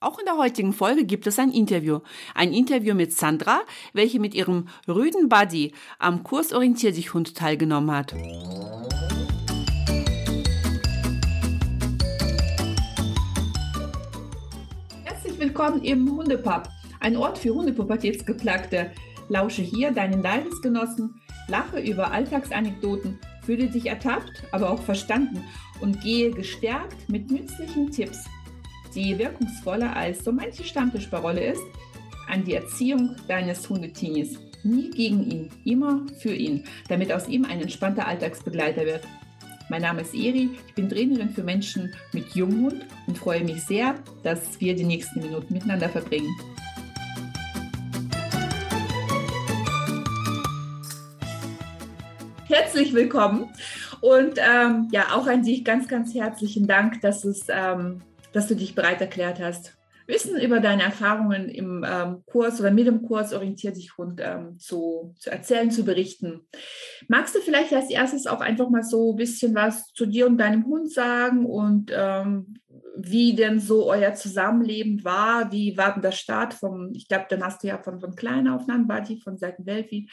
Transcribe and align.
Auch 0.00 0.20
in 0.20 0.26
der 0.26 0.36
heutigen 0.36 0.72
Folge 0.72 1.04
gibt 1.04 1.26
es 1.26 1.40
ein 1.40 1.50
Interview. 1.50 1.98
Ein 2.32 2.52
Interview 2.52 2.94
mit 2.94 3.12
Sandra, 3.12 3.62
welche 3.92 4.20
mit 4.20 4.32
ihrem 4.32 4.68
rüden 4.86 5.28
Buddy 5.28 5.72
am 5.98 6.22
Kurs 6.22 6.52
Orientier 6.52 6.92
dich 6.92 7.14
Hund 7.14 7.34
teilgenommen 7.34 7.90
hat. 7.90 8.14
Herzlich 15.02 15.36
willkommen 15.40 15.82
im 15.82 16.08
Hundepub, 16.08 16.68
ein 17.00 17.16
Ort 17.16 17.36
für 17.36 17.52
Hundepubertätsgeplagte. 17.52 18.92
Lausche 19.28 19.62
hier 19.62 19.90
deinen 19.90 20.22
Leidensgenossen, 20.22 21.20
lache 21.48 21.80
über 21.80 22.12
Alltagsanekdoten, 22.12 23.18
fühle 23.42 23.66
dich 23.66 23.86
ertappt, 23.86 24.44
aber 24.52 24.70
auch 24.70 24.80
verstanden 24.80 25.42
und 25.80 26.00
gehe 26.02 26.30
gestärkt 26.30 27.08
mit 27.08 27.32
nützlichen 27.32 27.90
Tipps 27.90 28.26
die 28.94 29.18
wirkungsvoller 29.18 29.94
als 29.96 30.24
so 30.24 30.32
manche 30.32 30.64
Stammtischparole 30.64 31.52
ist, 31.52 31.62
an 32.28 32.44
die 32.44 32.54
Erziehung 32.54 33.16
deines 33.26 33.68
Hundetinis. 33.68 34.38
Nie 34.64 34.90
gegen 34.90 35.30
ihn, 35.30 35.50
immer 35.64 36.06
für 36.18 36.34
ihn, 36.34 36.64
damit 36.88 37.12
aus 37.12 37.28
ihm 37.28 37.44
ein 37.44 37.60
entspannter 37.60 38.06
Alltagsbegleiter 38.06 38.84
wird. 38.84 39.06
Mein 39.70 39.82
Name 39.82 40.00
ist 40.00 40.14
Eri, 40.14 40.50
ich 40.66 40.74
bin 40.74 40.88
Trainerin 40.88 41.30
für 41.30 41.42
Menschen 41.42 41.94
mit 42.12 42.34
Junghund 42.34 42.86
und 43.06 43.18
freue 43.18 43.44
mich 43.44 43.62
sehr, 43.64 43.94
dass 44.22 44.60
wir 44.60 44.74
die 44.74 44.84
nächsten 44.84 45.20
Minuten 45.20 45.52
miteinander 45.52 45.88
verbringen. 45.88 46.34
Herzlich 52.46 52.94
willkommen 52.94 53.50
und 54.00 54.38
ähm, 54.38 54.88
ja, 54.90 55.14
auch 55.14 55.26
an 55.26 55.42
dich 55.42 55.64
ganz, 55.64 55.86
ganz 55.86 56.14
herzlichen 56.14 56.66
Dank, 56.66 57.00
dass 57.02 57.24
es 57.24 57.46
ähm, 57.50 58.00
dass 58.38 58.46
du 58.46 58.54
dich 58.54 58.76
bereit 58.76 59.00
erklärt 59.00 59.40
hast, 59.40 59.76
Wissen 60.06 60.40
über 60.40 60.60
deine 60.60 60.84
Erfahrungen 60.84 61.50
im 61.50 61.84
ähm, 61.86 62.22
Kurs 62.24 62.60
oder 62.60 62.70
mit 62.70 62.86
dem 62.86 63.02
Kurs 63.02 63.34
orientiert 63.34 63.76
sich 63.76 63.98
rund 63.98 64.22
ähm, 64.24 64.58
zu, 64.58 65.14
zu 65.18 65.30
erzählen, 65.30 65.70
zu 65.70 65.84
berichten. 65.84 66.48
Magst 67.08 67.34
du 67.34 67.40
vielleicht 67.40 67.74
als 67.74 67.90
erstes 67.90 68.26
auch 68.26 68.40
einfach 68.40 68.70
mal 68.70 68.82
so 68.82 69.12
ein 69.12 69.16
bisschen 69.16 69.54
was 69.54 69.92
zu 69.92 70.06
dir 70.06 70.26
und 70.26 70.38
deinem 70.38 70.64
Hund 70.64 70.90
sagen 70.90 71.44
und 71.44 71.92
ähm, 71.94 72.54
wie 72.96 73.34
denn 73.34 73.60
so 73.60 73.90
euer 73.90 74.14
Zusammenleben 74.14 75.04
war? 75.04 75.52
Wie 75.52 75.76
war 75.76 75.92
denn 75.92 76.02
der 76.02 76.12
Start 76.12 76.54
vom, 76.54 76.92
ich 76.94 77.06
glaube, 77.06 77.26
dann 77.28 77.44
hast 77.44 77.62
du 77.62 77.66
ja 77.66 77.76
von, 77.76 78.00
von 78.00 78.14
kleinen 78.14 78.48
Aufnahmen, 78.48 78.86
Buddy, 78.86 79.20
von 79.20 79.36
Seiten 79.36 79.66
Welfi. 79.66 80.08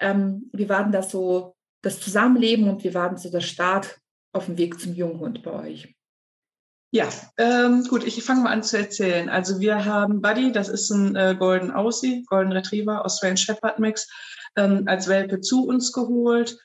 Ähm, 0.00 0.48
wie 0.54 0.70
war 0.70 0.84
denn 0.84 0.92
das 0.92 1.10
so, 1.10 1.54
das 1.82 2.00
Zusammenleben 2.00 2.66
und 2.70 2.82
wie 2.82 2.94
war 2.94 3.10
denn 3.10 3.18
so 3.18 3.30
der 3.30 3.40
Start 3.40 3.98
auf 4.32 4.46
dem 4.46 4.56
Weg 4.56 4.80
zum 4.80 4.94
Junghund 4.94 5.42
bei 5.42 5.52
euch? 5.52 5.94
Ja, 6.94 7.08
ähm, 7.38 7.82
gut, 7.88 8.04
ich 8.04 8.22
fange 8.22 8.42
mal 8.42 8.52
an 8.52 8.62
zu 8.62 8.78
erzählen. 8.78 9.28
Also 9.28 9.58
wir 9.58 9.84
haben 9.84 10.22
Buddy, 10.22 10.52
das 10.52 10.68
ist 10.68 10.90
ein 10.90 11.16
äh, 11.16 11.34
Golden 11.36 11.72
Aussie, 11.72 12.22
Golden 12.28 12.52
Retriever, 12.52 13.04
Australian 13.04 13.36
Shepherd 13.36 13.80
Mix, 13.80 14.08
ähm, 14.54 14.84
als 14.86 15.08
Welpe 15.08 15.40
zu 15.40 15.66
uns 15.66 15.92
geholt. 15.92 16.56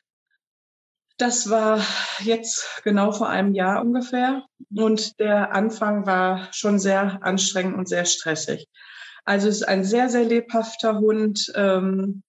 Das 1.18 1.50
war 1.50 1.84
jetzt 2.20 2.84
genau 2.84 3.12
vor 3.12 3.28
einem 3.28 3.56
Jahr 3.56 3.82
ungefähr. 3.82 4.46
Und 4.72 5.20
der 5.20 5.52
Anfang 5.52 6.06
war 6.06 6.48
schon 6.54 6.78
sehr 6.78 7.24
anstrengend 7.24 7.76
und 7.76 7.90
sehr 7.90 8.06
stressig. 8.06 8.68
Also 9.26 9.48
es 9.48 9.62
ist 9.62 9.68
ein 9.68 9.84
sehr, 9.84 10.10
sehr 10.10 10.26
lebhafter 10.26 11.00
Hund. 11.00 11.52
Ähm, 11.56 12.22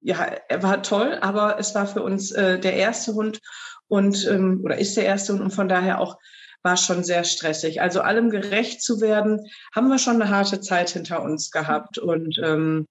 ja, 0.00 0.24
er 0.24 0.62
war 0.64 0.82
toll, 0.82 1.18
aber 1.20 1.56
es 1.60 1.72
war 1.72 1.86
für 1.86 2.02
uns 2.02 2.32
äh, 2.32 2.58
der 2.58 2.74
erste 2.74 3.14
Hund 3.14 3.38
und 3.86 4.26
ähm, 4.26 4.62
oder 4.64 4.76
ist 4.76 4.96
der 4.96 5.04
erste 5.04 5.34
Hund 5.34 5.42
und 5.42 5.50
von 5.52 5.68
daher 5.68 6.00
auch 6.00 6.18
war 6.62 6.76
schon 6.76 7.04
sehr 7.04 7.24
stressig. 7.24 7.80
Also 7.80 8.00
allem 8.00 8.30
gerecht 8.30 8.82
zu 8.82 9.00
werden, 9.00 9.40
haben 9.74 9.88
wir 9.88 9.98
schon 9.98 10.20
eine 10.20 10.30
harte 10.30 10.60
Zeit 10.60 10.90
hinter 10.90 11.22
uns 11.22 11.50
gehabt. 11.50 11.98
Und 11.98 12.38
ähm, 12.42 12.86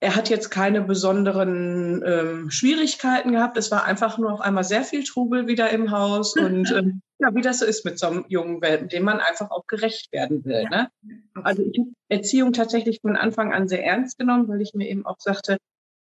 er 0.00 0.16
hat 0.16 0.28
jetzt 0.28 0.50
keine 0.50 0.82
besonderen 0.82 2.02
ähm, 2.04 2.50
Schwierigkeiten 2.50 3.32
gehabt. 3.32 3.56
Es 3.56 3.70
war 3.70 3.84
einfach 3.84 4.18
nur 4.18 4.32
auf 4.32 4.40
einmal 4.40 4.64
sehr 4.64 4.84
viel 4.84 5.04
Trubel 5.04 5.46
wieder 5.46 5.70
im 5.70 5.90
Haus. 5.90 6.36
Und 6.36 6.70
ähm, 6.72 7.00
ja, 7.18 7.34
wie 7.34 7.42
das 7.42 7.60
so 7.60 7.64
ist 7.64 7.84
mit 7.84 7.98
so 7.98 8.08
einem 8.08 8.24
jungen 8.28 8.60
Welpen, 8.60 8.88
dem 8.88 9.04
man 9.04 9.20
einfach 9.20 9.50
auch 9.50 9.66
gerecht 9.66 10.12
werden 10.12 10.44
will. 10.44 10.64
Ne? 10.64 10.90
Also 11.42 11.62
ich 11.62 11.78
habe 11.78 11.90
Erziehung 12.08 12.52
tatsächlich 12.52 13.00
von 13.00 13.16
Anfang 13.16 13.52
an 13.52 13.68
sehr 13.68 13.84
ernst 13.84 14.18
genommen, 14.18 14.48
weil 14.48 14.60
ich 14.60 14.74
mir 14.74 14.88
eben 14.88 15.06
auch 15.06 15.16
sagte, 15.18 15.58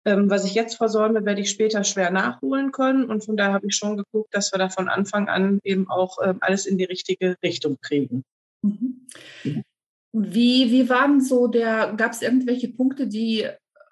ähm, 0.05 0.31
was 0.31 0.45
ich 0.45 0.55
jetzt 0.55 0.77
versäume, 0.77 1.25
werde 1.25 1.41
ich 1.41 1.51
später 1.51 1.85
schwer 1.85 2.11
nachholen 2.11 2.73
können. 2.73 3.05
Und 3.05 3.25
von 3.25 3.37
daher 3.37 3.55
habe 3.55 3.67
ich 3.67 3.77
schon 3.77 3.97
geguckt, 3.97 4.35
dass 4.35 4.53
wir 4.53 4.59
da 4.59 4.69
von 4.69 4.89
Anfang 4.89 5.29
an 5.29 5.61
eben 5.63 5.89
auch 5.89 6.19
ähm, 6.23 6.39
alles 6.41 6.67
in 6.67 6.79
die 6.79 6.85
richtige 6.85 7.37
Richtung 7.43 7.79
kriegen. 7.81 8.25
Mhm. 8.63 9.07
Wie, 10.13 10.71
wie 10.71 10.89
waren 10.89 11.21
so 11.21 11.47
der, 11.47 11.95
gab 11.97 12.13
es 12.13 12.21
irgendwelche 12.21 12.69
Punkte, 12.69 13.07
die 13.07 13.49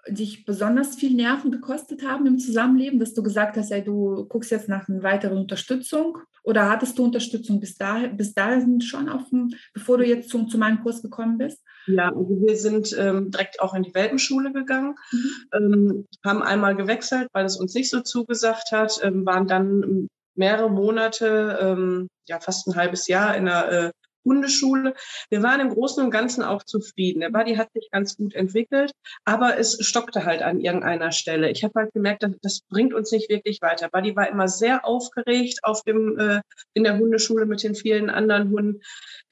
dich 0.08 0.44
besonders 0.44 0.94
viel 0.94 1.14
Nerven 1.14 1.50
gekostet 1.50 2.04
haben 2.06 2.26
im 2.26 2.38
Zusammenleben, 2.38 2.98
dass 2.98 3.14
du 3.14 3.22
gesagt 3.22 3.56
hast, 3.56 3.70
ey, 3.70 3.84
du 3.84 4.24
guckst 4.28 4.50
jetzt 4.50 4.68
nach 4.68 4.88
einer 4.88 5.02
weiteren 5.02 5.38
Unterstützung? 5.38 6.18
Oder 6.42 6.70
hattest 6.70 6.98
du 6.98 7.04
Unterstützung 7.04 7.60
bis, 7.60 7.76
dahin, 7.76 8.16
bis 8.16 8.32
dahin 8.32 8.80
schon, 8.80 9.08
auf 9.08 9.28
dem, 9.28 9.50
bevor 9.74 9.98
du 9.98 10.06
jetzt 10.06 10.30
zu, 10.30 10.46
zu 10.46 10.56
meinem 10.58 10.82
Kurs 10.82 11.02
gekommen 11.02 11.38
bist? 11.38 11.62
Ja, 11.86 12.08
also 12.08 12.40
wir 12.40 12.56
sind 12.56 12.94
ähm, 12.98 13.30
direkt 13.30 13.60
auch 13.60 13.74
in 13.74 13.82
die 13.82 13.94
Welpenschule 13.94 14.52
gegangen, 14.52 14.94
mhm. 15.12 15.32
ähm, 15.52 16.06
haben 16.24 16.42
einmal 16.42 16.76
gewechselt, 16.76 17.28
weil 17.32 17.44
es 17.44 17.56
uns 17.56 17.74
nicht 17.74 17.90
so 17.90 18.00
zugesagt 18.00 18.72
hat, 18.72 19.00
ähm, 19.02 19.26
waren 19.26 19.46
dann 19.46 20.08
mehrere 20.34 20.70
Monate, 20.70 21.58
ähm, 21.60 22.08
ja 22.26 22.40
fast 22.40 22.66
ein 22.66 22.76
halbes 22.76 23.06
Jahr 23.08 23.36
in 23.36 23.46
der 23.46 23.72
äh, 23.72 23.90
Hundeschule. 24.24 24.94
Wir 25.30 25.42
waren 25.42 25.60
im 25.60 25.70
Großen 25.70 26.04
und 26.04 26.10
Ganzen 26.10 26.42
auch 26.42 26.62
zufrieden. 26.62 27.20
Der 27.20 27.30
Buddy 27.30 27.56
hat 27.56 27.72
sich 27.72 27.88
ganz 27.90 28.16
gut 28.16 28.34
entwickelt, 28.34 28.92
aber 29.24 29.58
es 29.58 29.78
stockte 29.84 30.24
halt 30.24 30.42
an 30.42 30.60
irgendeiner 30.60 31.12
Stelle. 31.12 31.50
Ich 31.50 31.64
habe 31.64 31.74
halt 31.76 31.92
gemerkt, 31.92 32.22
das, 32.22 32.32
das, 32.42 32.60
bringt 32.68 32.94
uns 32.94 33.10
nicht 33.10 33.28
wirklich 33.30 33.60
weiter. 33.62 33.88
Buddy 33.88 34.14
war 34.14 34.28
immer 34.28 34.46
sehr 34.46 34.84
aufgeregt 34.84 35.60
auf 35.62 35.82
dem, 35.82 36.18
äh, 36.18 36.40
in 36.74 36.84
der 36.84 36.98
Hundeschule 36.98 37.46
mit 37.46 37.62
den 37.62 37.74
vielen 37.74 38.10
anderen 38.10 38.50
Hunden. 38.50 38.80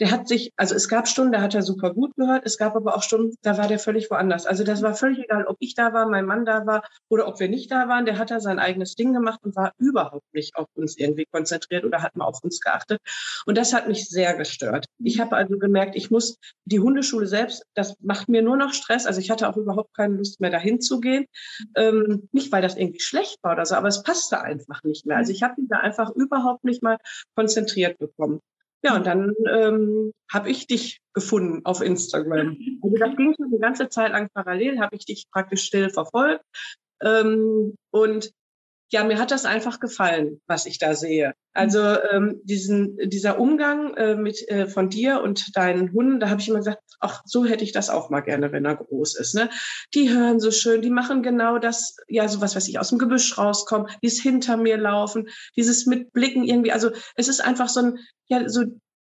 Der 0.00 0.10
hat 0.10 0.28
sich, 0.28 0.52
also 0.56 0.74
es 0.74 0.88
gab 0.88 1.06
Stunden, 1.08 1.32
da 1.32 1.40
hat 1.40 1.54
er 1.54 1.62
super 1.62 1.92
gut 1.92 2.14
gehört. 2.16 2.44
Es 2.46 2.58
gab 2.58 2.74
aber 2.74 2.96
auch 2.96 3.02
Stunden, 3.02 3.36
da 3.42 3.58
war 3.58 3.68
der 3.68 3.78
völlig 3.78 4.10
woanders. 4.10 4.46
Also 4.46 4.64
das 4.64 4.82
war 4.82 4.94
völlig 4.94 5.18
egal, 5.18 5.44
ob 5.46 5.56
ich 5.60 5.74
da 5.74 5.92
war, 5.92 6.08
mein 6.08 6.24
Mann 6.24 6.44
da 6.44 6.66
war 6.66 6.82
oder 7.08 7.28
ob 7.28 7.38
wir 7.40 7.48
nicht 7.48 7.70
da 7.70 7.88
waren. 7.88 8.06
Der 8.06 8.18
hat 8.18 8.30
da 8.30 8.40
sein 8.40 8.58
eigenes 8.58 8.94
Ding 8.94 9.12
gemacht 9.12 9.40
und 9.42 9.54
war 9.54 9.72
überhaupt 9.78 10.32
nicht 10.32 10.56
auf 10.56 10.68
uns 10.74 10.96
irgendwie 10.96 11.26
konzentriert 11.30 11.84
oder 11.84 12.02
hat 12.02 12.16
mal 12.16 12.24
auf 12.24 12.42
uns 12.42 12.60
geachtet. 12.60 13.00
Und 13.46 13.58
das 13.58 13.72
hat 13.72 13.88
mich 13.88 14.08
sehr 14.08 14.34
gestört 14.34 14.77
gehört. 14.78 14.86
Ich 14.98 15.20
habe 15.20 15.36
also 15.36 15.58
gemerkt, 15.58 15.96
ich 15.96 16.10
muss 16.10 16.38
die 16.64 16.80
Hundeschule 16.80 17.26
selbst, 17.26 17.64
das 17.74 17.96
macht 18.00 18.28
mir 18.28 18.42
nur 18.42 18.56
noch 18.56 18.72
Stress. 18.72 19.06
Also 19.06 19.20
ich 19.20 19.30
hatte 19.30 19.48
auch 19.48 19.56
überhaupt 19.56 19.94
keine 19.94 20.16
Lust 20.16 20.40
mehr 20.40 20.50
dahin 20.50 20.80
zu 20.80 21.00
gehen. 21.00 21.26
Ähm, 21.76 22.28
nicht, 22.32 22.52
weil 22.52 22.62
das 22.62 22.76
irgendwie 22.76 23.00
schlecht 23.00 23.38
war 23.42 23.52
oder 23.52 23.66
so, 23.66 23.74
aber 23.74 23.88
es 23.88 24.02
passte 24.02 24.40
einfach 24.40 24.82
nicht 24.84 25.06
mehr. 25.06 25.16
Also 25.16 25.32
ich 25.32 25.42
habe 25.42 25.60
mich 25.60 25.68
da 25.68 25.78
einfach 25.78 26.10
überhaupt 26.14 26.64
nicht 26.64 26.82
mal 26.82 26.98
konzentriert 27.34 27.98
bekommen. 27.98 28.40
Ja, 28.82 28.94
und 28.94 29.06
dann 29.06 29.34
ähm, 29.50 30.12
habe 30.32 30.50
ich 30.50 30.68
dich 30.68 31.00
gefunden 31.12 31.64
auf 31.64 31.80
Instagram. 31.80 32.56
Also 32.80 32.96
das 32.96 33.16
ging 33.16 33.34
schon 33.34 33.50
die 33.50 33.58
ganze 33.58 33.88
Zeit 33.88 34.12
lang 34.12 34.28
parallel, 34.32 34.78
habe 34.78 34.94
ich 34.94 35.04
dich 35.04 35.26
praktisch 35.32 35.64
still 35.64 35.90
verfolgt. 35.90 36.44
Ähm, 37.02 37.74
und 37.90 38.30
ja, 38.90 39.04
mir 39.04 39.18
hat 39.18 39.30
das 39.30 39.44
einfach 39.44 39.80
gefallen, 39.80 40.40
was 40.46 40.66
ich 40.66 40.78
da 40.78 40.94
sehe. 40.94 41.34
Also 41.52 41.80
ähm, 41.80 42.40
diesen, 42.44 42.96
dieser 43.08 43.38
Umgang 43.38 43.94
äh, 43.94 44.14
mit 44.14 44.48
äh, 44.48 44.66
von 44.66 44.88
dir 44.88 45.20
und 45.22 45.56
deinen 45.56 45.92
Hunden, 45.92 46.20
da 46.20 46.30
habe 46.30 46.40
ich 46.40 46.48
immer 46.48 46.58
gesagt, 46.58 46.82
ach, 47.00 47.22
so 47.24 47.44
hätte 47.44 47.64
ich 47.64 47.72
das 47.72 47.90
auch 47.90 48.10
mal 48.10 48.20
gerne, 48.20 48.52
wenn 48.52 48.64
er 48.64 48.76
groß 48.76 49.18
ist. 49.18 49.34
Ne? 49.34 49.50
Die 49.94 50.10
hören 50.10 50.40
so 50.40 50.50
schön, 50.50 50.82
die 50.82 50.90
machen 50.90 51.22
genau 51.22 51.58
das, 51.58 51.96
ja, 52.08 52.28
so 52.28 52.40
was 52.40 52.56
weiß 52.56 52.68
ich, 52.68 52.78
aus 52.78 52.88
dem 52.88 52.98
Gebüsch 52.98 53.36
rauskommen, 53.36 53.88
die 54.02 54.06
es 54.06 54.20
hinter 54.20 54.56
mir 54.56 54.78
laufen, 54.78 55.28
dieses 55.56 55.86
mit 55.86 56.12
Blicken 56.12 56.44
irgendwie. 56.44 56.72
Also 56.72 56.90
es 57.14 57.28
ist 57.28 57.40
einfach 57.44 57.68
so 57.68 57.80
ein, 57.80 57.98
ja, 58.26 58.48
so 58.48 58.64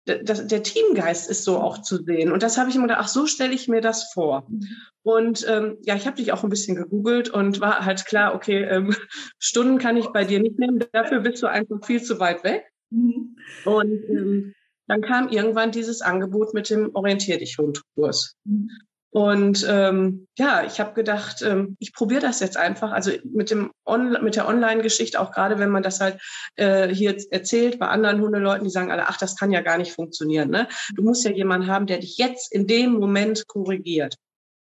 das, 0.06 0.48
der 0.48 0.64
Teamgeist 0.64 1.30
ist 1.30 1.44
so 1.44 1.60
auch 1.60 1.82
zu 1.82 2.04
sehen. 2.04 2.32
Und 2.32 2.44
das 2.44 2.58
habe 2.58 2.70
ich 2.70 2.76
immer 2.76 2.88
gedacht, 2.88 3.02
ach, 3.04 3.08
so 3.08 3.26
stelle 3.26 3.54
ich 3.54 3.68
mir 3.68 3.82
das 3.82 4.12
vor. 4.12 4.46
Mhm. 4.50 4.68
Und 5.04 5.46
ähm, 5.48 5.78
ja, 5.82 5.96
ich 5.96 6.06
habe 6.06 6.18
dich 6.18 6.32
auch 6.34 6.44
ein 6.44 6.50
bisschen 6.50 6.76
gegoogelt 6.76 7.30
und 7.30 7.62
war 7.62 7.86
halt 7.86 8.06
klar, 8.06 8.36
okay, 8.36 8.64
ähm, 8.64 8.96
Stunden 9.40 9.78
kann 9.78 9.98
ich 9.98 10.08
bei 10.08 10.26
dir 10.26 10.40
nicht 10.40 10.60
nehmen, 10.60 10.84
dafür 10.92 11.22
bist 11.22 11.42
du 11.42 11.48
einfach 11.48 11.86
viel 11.86 12.02
zu 12.02 12.20
weit 12.20 12.44
weg. 12.44 12.66
Mhm. 12.90 13.36
Und 13.66 14.04
ähm, 14.10 14.54
dann 14.88 15.02
kam 15.02 15.30
irgendwann 15.30 15.72
dieses 15.72 16.02
Angebot 16.02 16.54
mit 16.54 16.70
dem 16.70 16.94
Orientier 16.94 17.38
dich 17.38 17.58
Hund-Kurs. 17.58 18.36
Mhm. 18.44 18.70
Und 19.14 19.64
ähm, 19.70 20.28
ja, 20.40 20.66
ich 20.66 20.80
habe 20.80 20.96
gedacht, 20.96 21.44
ähm, 21.44 21.78
ich 21.80 21.94
probiere 21.94 22.22
das 22.22 22.40
jetzt 22.40 22.58
einfach. 22.58 22.92
Also 22.92 23.12
mit 23.24 23.52
dem 23.52 23.72
On 23.86 24.18
mit 24.24 24.36
der 24.36 24.48
Online-Geschichte, 24.48 25.22
auch 25.22 25.32
gerade 25.32 25.60
wenn 25.60 25.70
man 25.70 25.84
das 25.84 26.00
halt 26.00 26.20
äh, 26.56 26.88
hier 26.88 27.16
erzählt 27.30 27.78
bei 27.78 27.90
anderen 27.90 28.22
Hundeleuten, 28.22 28.64
die 28.64 28.72
sagen 28.72 28.92
alle, 28.92 29.08
ach, 29.08 29.18
das 29.18 29.36
kann 29.36 29.52
ja 29.52 29.62
gar 29.62 29.78
nicht 29.78 29.94
funktionieren. 29.94 30.50
Ne? 30.50 30.68
Du 30.96 31.04
musst 31.04 31.24
ja 31.24 31.30
jemanden 31.30 31.68
haben, 31.68 31.86
der 31.86 32.00
dich 32.00 32.18
jetzt 32.18 32.52
in 32.52 32.66
dem 32.66 32.94
Moment 32.94 33.48
korrigiert. 33.48 34.16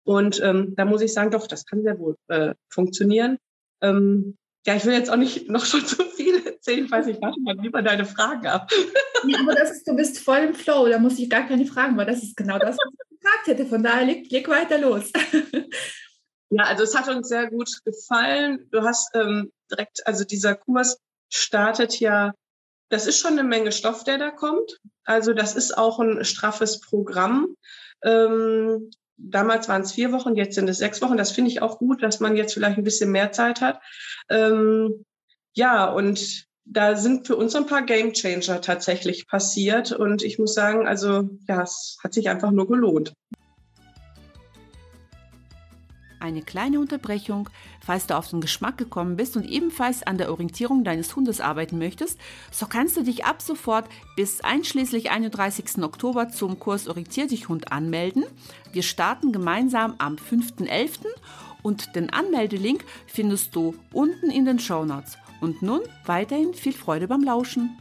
Und 0.03 0.41
ähm, 0.41 0.73
da 0.75 0.83
muss 0.85 1.01
ich 1.01 1.13
sagen, 1.13 1.29
doch, 1.29 1.45
das 1.45 1.67
kann 1.67 1.83
sehr 1.83 1.99
wohl 1.99 2.15
äh, 2.29 2.55
funktionieren. 2.71 3.37
Ähm, 3.83 4.35
ja, 4.65 4.75
ich 4.75 4.83
will 4.83 4.93
jetzt 4.93 5.11
auch 5.11 5.17
nicht 5.17 5.47
noch 5.51 5.65
schon 5.65 5.85
zu 5.85 6.03
viel 6.05 6.43
erzählen. 6.43 6.85
Ich 6.85 6.91
warte 6.91 7.39
mal 7.41 7.55
lieber 7.61 7.83
deine 7.83 8.05
Fragen 8.05 8.47
ab. 8.47 8.71
Ja, 9.27 9.41
aber 9.41 9.53
das 9.53 9.69
ist, 9.69 9.87
du 9.87 9.95
bist 9.95 10.17
voll 10.17 10.39
im 10.39 10.55
Flow, 10.55 10.87
da 10.89 10.97
muss 10.97 11.19
ich 11.19 11.29
gar 11.29 11.47
keine 11.47 11.67
Fragen, 11.67 11.95
weil 11.97 12.07
das 12.07 12.23
ist 12.23 12.35
genau 12.35 12.57
das, 12.57 12.75
was 12.77 13.08
gefragt 13.29 13.47
hätte. 13.47 13.65
Von 13.65 13.83
daher 13.83 14.05
leg, 14.05 14.31
leg 14.31 14.47
weiter 14.47 14.77
los. 14.77 15.11
Ja, 16.51 16.63
also 16.63 16.81
es 16.81 16.97
hat 16.97 17.07
uns 17.09 17.27
sehr 17.27 17.47
gut 17.47 17.69
gefallen. 17.85 18.67
Du 18.71 18.81
hast 18.81 19.11
ähm, 19.13 19.51
direkt, 19.69 20.07
also 20.07 20.23
dieser 20.23 20.55
Kurs 20.55 20.97
startet 21.31 21.99
ja, 21.99 22.33
das 22.89 23.05
ist 23.05 23.19
schon 23.19 23.33
eine 23.33 23.43
Menge 23.43 23.71
Stoff, 23.71 24.03
der 24.03 24.17
da 24.17 24.31
kommt. 24.31 24.79
Also 25.03 25.33
das 25.33 25.55
ist 25.55 25.77
auch 25.77 25.99
ein 25.99 26.25
straffes 26.25 26.79
Programm. 26.79 27.55
Ähm, 28.03 28.89
damals 29.17 29.69
waren 29.69 29.83
es 29.83 29.91
vier 29.91 30.11
Wochen, 30.11 30.35
jetzt 30.35 30.55
sind 30.55 30.67
es 30.67 30.79
sechs 30.79 31.03
Wochen. 31.03 31.17
Das 31.17 31.31
finde 31.31 31.51
ich 31.51 31.61
auch 31.61 31.77
gut, 31.77 32.01
dass 32.01 32.19
man 32.19 32.35
jetzt 32.35 32.55
vielleicht 32.55 32.79
ein 32.79 32.83
bisschen 32.83 33.11
mehr 33.11 33.31
Zeit 33.31 33.61
hat. 33.61 33.79
Ähm, 34.29 35.05
ja, 35.53 35.85
und 35.85 36.47
da 36.65 36.95
sind 36.95 37.27
für 37.27 37.35
uns 37.35 37.55
ein 37.55 37.65
paar 37.65 37.83
Game 37.83 38.13
Changer 38.13 38.61
tatsächlich 38.61 39.27
passiert. 39.27 39.91
Und 39.91 40.23
ich 40.23 40.39
muss 40.39 40.53
sagen, 40.53 40.87
also 40.87 41.29
ja, 41.47 41.63
es 41.63 41.97
hat 42.03 42.13
sich 42.13 42.29
einfach 42.29 42.51
nur 42.51 42.67
gelohnt 42.67 43.13
eine 46.19 46.41
kleine 46.41 46.79
Unterbrechung. 46.79 47.49
Falls 47.81 48.07
du 48.07 48.15
auf 48.15 48.29
den 48.29 48.41
Geschmack 48.41 48.77
gekommen 48.77 49.15
bist 49.15 49.35
und 49.35 49.45
ebenfalls 49.45 50.03
an 50.03 50.17
der 50.17 50.29
Orientierung 50.31 50.83
deines 50.83 51.15
Hundes 51.15 51.41
arbeiten 51.41 51.77
möchtest, 51.77 52.19
so 52.51 52.65
kannst 52.67 52.97
du 52.97 53.03
dich 53.03 53.25
ab 53.25 53.41
sofort 53.41 53.87
bis 54.15 54.41
einschließlich 54.41 55.11
31. 55.11 55.81
Oktober 55.83 56.29
zum 56.29 56.59
Kurs 56.59 56.87
Orientier 56.87 57.27
dich 57.27 57.49
Hund 57.49 57.71
anmelden. 57.71 58.25
Wir 58.71 58.83
starten 58.83 59.31
gemeinsam 59.31 59.95
am 59.97 60.15
5.11. 60.15 60.99
und 61.63 61.95
den 61.95 62.11
Anmeldelink 62.11 62.83
findest 63.07 63.55
du 63.55 63.75
unten 63.93 64.29
in 64.29 64.45
den 64.45 64.59
Show 64.59 64.85
Notes. 64.85 65.17
Und 65.41 65.61
nun 65.61 65.81
weiterhin 66.05 66.53
viel 66.53 66.73
Freude 66.73 67.07
beim 67.07 67.23
Lauschen. 67.23 67.77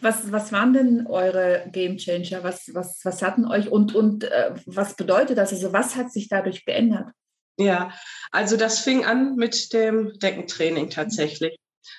Was, 0.00 0.32
was 0.32 0.52
waren 0.52 0.72
denn 0.72 1.06
eure 1.06 1.64
Game 1.70 1.96
Changer? 1.96 2.42
Was, 2.42 2.74
was, 2.74 3.04
was 3.04 3.22
hatten 3.22 3.46
euch 3.46 3.70
und, 3.70 3.94
und 3.94 4.24
äh, 4.24 4.54
was 4.66 4.96
bedeutet 4.96 5.38
das? 5.38 5.52
Also 5.52 5.72
was 5.72 5.94
hat 5.94 6.12
sich 6.12 6.28
dadurch 6.28 6.64
geändert? 6.64 7.12
Ja, 7.56 7.92
also 8.32 8.56
das 8.56 8.80
fing 8.80 9.04
an 9.04 9.36
mit 9.36 9.72
dem 9.72 10.18
Deckentraining 10.18 10.90
tatsächlich. 10.90 11.56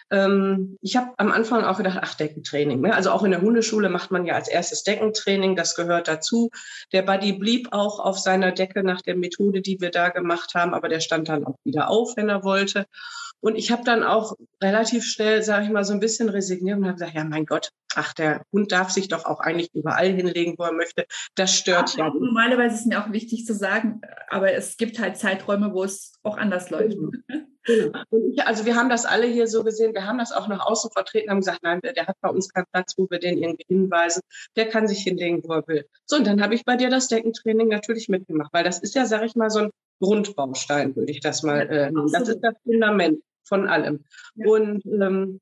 Ähm, 0.10 0.78
ich 0.82 0.96
habe 0.96 1.14
am 1.18 1.32
Anfang 1.32 1.64
auch 1.64 1.78
gedacht, 1.78 2.00
ach, 2.02 2.16
Deckentraining. 2.16 2.82
Ne? 2.82 2.96
Also 2.96 3.12
auch 3.12 3.24
in 3.24 3.32
der 3.32 3.42
Hundeschule 3.42 3.90
macht 3.90 4.12
man 4.12 4.26
ja 4.26 4.36
als 4.36 4.48
erstes 4.48 4.84
Deckentraining, 4.84 5.56
das 5.56 5.76
gehört 5.76 6.08
dazu. 6.08 6.50
Der 6.92 7.02
Buddy 7.02 7.34
blieb 7.34 7.70
auch 7.72 8.00
auf 8.00 8.20
seiner 8.20 8.52
Decke 8.52 8.84
nach 8.84 9.02
der 9.02 9.16
Methode, 9.16 9.62
die 9.62 9.80
wir 9.82 9.92
da 9.92 10.10
gemacht 10.10 10.56
haben, 10.56 10.74
aber 10.74 10.90
der 10.90 11.00
stand 11.00 11.30
dann 11.30 11.46
auch 11.46 11.58
wieder 11.64 11.90
auf, 11.90 12.16
wenn 12.16 12.30
er 12.30 12.44
wollte. 12.44 12.86
Und 13.44 13.58
ich 13.58 13.72
habe 13.72 13.84
dann 13.84 14.04
auch 14.04 14.38
relativ 14.62 15.04
schnell, 15.04 15.44
sage 15.44 15.66
ich 15.66 15.70
mal, 15.70 15.84
so 15.84 15.92
ein 15.92 16.00
bisschen 16.00 16.30
resigniert 16.30 16.78
und 16.78 16.86
habe 16.86 16.94
gesagt, 16.94 17.14
ja, 17.14 17.26
mein 17.26 17.46
Gott, 17.46 17.72
ach, 17.94 18.14
der 18.14 18.46
Hund 18.54 18.72
darf 18.72 18.90
sich 18.90 19.10
doch 19.10 19.26
auch 19.26 19.42
eigentlich 19.42 19.70
überall 19.74 20.14
hinlegen, 20.14 20.56
wo 20.58 20.64
er 20.64 20.72
möchte. 20.72 21.06
Das 21.36 21.54
stört 21.54 21.98
ja. 21.98 22.06
ja 22.08 22.14
normalerweise 22.14 22.76
ist 22.76 22.88
mir 22.88 23.04
auch 23.04 23.12
wichtig 23.12 23.46
zu 23.46 23.54
sagen, 23.54 24.00
aber 24.30 24.54
es 24.54 24.78
gibt 24.78 24.98
halt 24.98 25.18
Zeiträume, 25.18 25.74
wo 25.74 25.84
es 25.84 26.14
auch 26.24 26.38
anders 26.38 26.70
läuft. 26.70 26.98
Genau. 26.98 27.12
genau. 27.65 28.00
Ich, 28.31 28.44
also 28.45 28.65
wir 28.65 28.75
haben 28.75 28.89
das 28.89 29.06
alle 29.06 29.27
hier 29.27 29.48
so 29.48 29.63
gesehen, 29.63 29.94
wir 29.94 30.06
haben 30.06 30.18
das 30.18 30.31
auch 30.31 30.48
nach 30.48 30.65
außen 30.65 30.92
vertreten, 30.92 31.30
haben 31.30 31.39
gesagt, 31.39 31.63
nein, 31.63 31.80
der 31.81 32.07
hat 32.07 32.18
bei 32.21 32.30
uns 32.30 32.50
keinen 32.50 32.65
Platz, 32.71 32.94
wo 32.98 33.07
wir 33.10 33.19
den 33.19 33.38
irgendwie 33.38 33.65
hinweisen. 33.68 34.21
Der 34.56 34.69
kann 34.69 34.88
sich 34.88 35.00
hinlegen, 35.00 35.44
wo 35.44 35.54
er 35.54 35.68
will. 35.68 35.86
So, 36.06 36.18
und 36.18 36.27
dann 36.27 36.42
habe 36.42 36.56
ich 36.56 36.65
bei 36.65 36.75
dir 36.75 36.89
das 36.89 37.07
Deckentraining 37.07 37.68
natürlich 37.68 38.10
mitgemacht, 38.10 38.54
weil 38.54 38.63
das 38.63 38.80
ist 38.80 38.95
ja, 38.95 39.06
sage 39.06 39.25
ich 39.25 39.36
mal, 39.36 39.50
so 39.50 39.60
ein 39.60 39.69
Grundbaustein, 40.00 40.95
würde 40.95 41.12
ich 41.12 41.19
das 41.19 41.44
mal 41.44 41.62
äh, 41.69 41.92
nennen. 41.92 42.12
Das 42.12 42.27
ist 42.27 42.42
das 42.42 42.56
Fundament 42.63 43.24
von 43.44 43.68
allem. 43.68 44.04
Ja. 44.36 44.48
Und 44.48 44.86
ähm, 44.86 45.39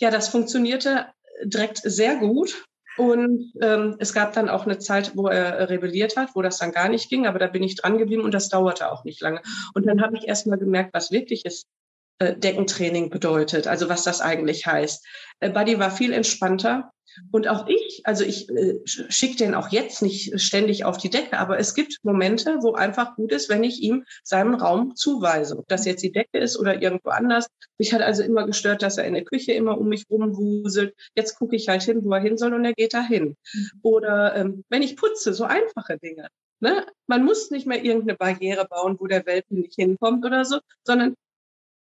ja, 0.00 0.10
das 0.10 0.28
funktionierte 0.28 1.06
direkt 1.44 1.78
sehr 1.78 2.16
gut. 2.16 2.64
Und 2.98 3.52
ähm, 3.60 3.96
es 4.00 4.12
gab 4.12 4.32
dann 4.32 4.48
auch 4.48 4.66
eine 4.66 4.78
Zeit, 4.78 5.12
wo 5.14 5.28
er 5.28 5.70
rebelliert 5.70 6.16
hat, 6.16 6.34
wo 6.34 6.42
das 6.42 6.58
dann 6.58 6.72
gar 6.72 6.88
nicht 6.88 7.08
ging, 7.08 7.26
aber 7.26 7.38
da 7.38 7.46
bin 7.46 7.62
ich 7.62 7.76
dran 7.76 7.96
geblieben 7.96 8.24
und 8.24 8.34
das 8.34 8.48
dauerte 8.48 8.90
auch 8.90 9.04
nicht 9.04 9.20
lange. 9.20 9.40
Und 9.72 9.86
dann 9.86 10.02
habe 10.02 10.16
ich 10.16 10.26
erst 10.26 10.48
mal 10.48 10.58
gemerkt, 10.58 10.92
was 10.92 11.12
wirkliches 11.12 11.62
äh, 11.62 11.87
Deckentraining 12.20 13.10
bedeutet, 13.10 13.66
also 13.66 13.88
was 13.88 14.02
das 14.02 14.20
eigentlich 14.20 14.66
heißt. 14.66 15.06
Äh, 15.40 15.50
Buddy 15.50 15.78
war 15.78 15.90
viel 15.90 16.12
entspannter. 16.12 16.92
Und 17.32 17.48
auch 17.48 17.66
ich, 17.66 18.02
also 18.04 18.24
ich 18.24 18.48
äh, 18.50 18.78
schicke 18.84 19.36
den 19.36 19.54
auch 19.54 19.70
jetzt 19.70 20.02
nicht 20.02 20.40
ständig 20.40 20.84
auf 20.84 20.98
die 20.98 21.10
Decke, 21.10 21.38
aber 21.38 21.58
es 21.58 21.74
gibt 21.74 21.98
Momente, 22.02 22.58
wo 22.60 22.74
einfach 22.74 23.16
gut 23.16 23.32
ist, 23.32 23.48
wenn 23.48 23.64
ich 23.64 23.82
ihm 23.82 24.04
seinen 24.22 24.54
Raum 24.54 24.94
zuweise. 24.94 25.58
Ob 25.58 25.66
das 25.68 25.84
jetzt 25.84 26.02
die 26.02 26.12
Decke 26.12 26.38
ist 26.38 26.58
oder 26.58 26.80
irgendwo 26.80 27.10
anders. 27.10 27.48
Mich 27.78 27.92
hat 27.92 28.02
also 28.02 28.22
immer 28.22 28.46
gestört, 28.46 28.82
dass 28.82 28.98
er 28.98 29.04
in 29.04 29.14
der 29.14 29.24
Küche 29.24 29.52
immer 29.52 29.78
um 29.78 29.88
mich 29.88 30.04
rumwuselt. 30.10 30.94
Jetzt 31.14 31.36
gucke 31.36 31.56
ich 31.56 31.68
halt 31.68 31.82
hin, 31.82 32.04
wo 32.04 32.12
er 32.12 32.20
hin 32.20 32.36
soll 32.36 32.54
und 32.54 32.64
er 32.64 32.74
geht 32.74 32.94
dahin. 32.94 33.36
Mhm. 33.52 33.70
Oder 33.82 34.36
ähm, 34.36 34.64
wenn 34.68 34.82
ich 34.82 34.96
putze, 34.96 35.34
so 35.34 35.44
einfache 35.44 35.98
Dinge. 35.98 36.28
Ne? 36.60 36.84
Man 37.06 37.24
muss 37.24 37.50
nicht 37.50 37.66
mehr 37.66 37.82
irgendeine 37.84 38.16
Barriere 38.16 38.66
bauen, 38.66 38.96
wo 38.98 39.06
der 39.06 39.26
Welpen 39.26 39.60
nicht 39.60 39.74
hinkommt 39.74 40.24
oder 40.24 40.44
so, 40.44 40.58
sondern 40.84 41.14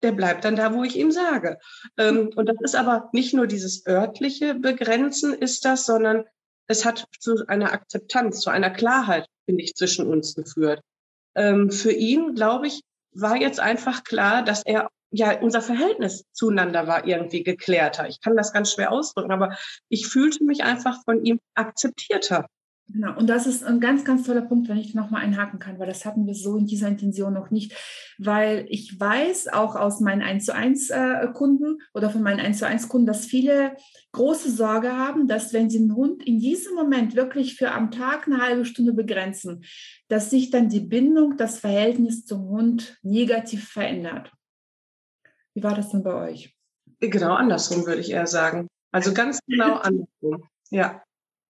der 0.03 0.13
bleibt 0.13 0.45
dann 0.45 0.57
da, 0.57 0.75
wo 0.75 0.85
ich 0.85 0.97
ihm 0.97 1.11
sage. 1.13 1.59
Ähm, 1.97 2.31
und 2.35 2.49
das 2.49 2.57
ist 2.61 2.75
aber 2.75 3.09
nicht 3.13 3.35
nur 3.35 3.47
dieses 3.47 3.87
örtliche 3.87 4.55
Begrenzen 4.55 5.33
ist 5.33 5.65
das, 5.65 5.87
sondern 5.87 6.25
es 6.67 6.85
hat 6.85 7.07
zu 7.19 7.45
einer 7.49 7.73
Akzeptanz, 7.73 8.41
zu 8.41 8.51
einer 8.51 8.71
Klarheit, 8.71 9.27
finde 9.47 9.63
ich, 9.63 9.75
zwischen 9.75 10.07
uns 10.07 10.35
geführt. 10.35 10.81
Ähm, 11.35 11.71
für 11.71 11.93
ihn, 11.93 12.35
glaube 12.35 12.67
ich, 12.67 12.83
war 13.13 13.37
jetzt 13.37 13.61
einfach 13.61 14.05
klar, 14.05 14.43
dass 14.43 14.65
er 14.65 14.89
ja, 15.15 15.39
unser 15.39 15.61
Verhältnis 15.61 16.25
zueinander 16.33 16.87
war 16.87 17.07
irgendwie 17.07 17.43
geklärter. 17.43 18.09
Ich 18.09 18.21
kann 18.23 18.35
das 18.35 18.55
ganz 18.55 18.73
schwer 18.73 18.91
ausdrücken, 18.91 19.31
aber 19.31 19.57
ich 19.91 20.07
fühlte 20.07 20.43
mich 20.43 20.65
einfach 20.65 21.05
von 21.05 21.23
ihm 21.25 21.39
akzeptierter. 21.55 22.47
Genau, 22.93 23.17
und 23.17 23.27
das 23.29 23.47
ist 23.47 23.65
ein 23.65 23.81
ganz, 23.81 24.05
ganz 24.05 24.25
toller 24.25 24.43
Punkt, 24.43 24.69
wenn 24.69 24.77
ich 24.77 24.95
nochmal 24.95 25.23
einhaken 25.23 25.59
kann, 25.59 25.79
weil 25.79 25.87
das 25.87 26.05
hatten 26.05 26.27
wir 26.27 26.35
so 26.35 26.57
in 26.59 26.67
dieser 26.67 26.89
Intention 26.89 27.33
noch 27.33 27.51
nicht. 27.51 27.75
Weil 28.19 28.67
ich 28.69 29.01
weiß 29.01 29.49
auch 29.49 29.77
aus 29.77 30.01
meinen 30.01 30.21
1 30.21 30.45
zu 30.45 30.55
1 30.55 30.91
äh, 30.91 31.29
Kunden 31.33 31.79
oder 31.95 32.11
von 32.11 32.23
meinen 32.23 32.41
1 32.41 32.59
zu 32.59 32.67
1 32.67 32.89
Kunden, 32.89 33.07
dass 33.07 33.25
viele 33.25 33.77
große 34.13 34.51
Sorge 34.51 34.95
haben, 34.95 35.27
dass 35.27 35.55
wenn 35.55 35.71
sie 35.71 35.79
einen 35.79 35.95
Hund 35.95 36.23
in 36.23 36.39
diesem 36.39 36.75
Moment 36.75 37.17
wirklich 37.17 37.55
für 37.57 37.73
am 37.73 37.91
Tag 37.91 38.27
eine 38.27 38.43
halbe 38.43 38.67
Stunde 38.67 38.93
begrenzen, 38.93 39.65
dass 40.09 40.29
sich 40.29 40.51
dann 40.51 40.69
die 40.69 40.81
Bindung, 40.81 41.39
das 41.39 41.61
Verhältnis 41.61 42.27
zum 42.27 42.49
Hund 42.49 42.99
negativ 43.03 43.69
verändert. 43.71 44.33
Wie 45.55 45.63
war 45.63 45.75
das 45.75 45.91
denn 45.91 46.03
bei 46.03 46.31
euch? 46.31 46.55
Genau 47.01 47.33
andersrum, 47.33 47.87
würde 47.87 48.03
ich 48.03 48.11
eher 48.11 48.27
sagen. 48.27 48.69
Also 48.93 49.15
ganz 49.15 49.41
genau 49.47 49.77
andersrum. 49.77 50.49
Ja. 50.71 51.03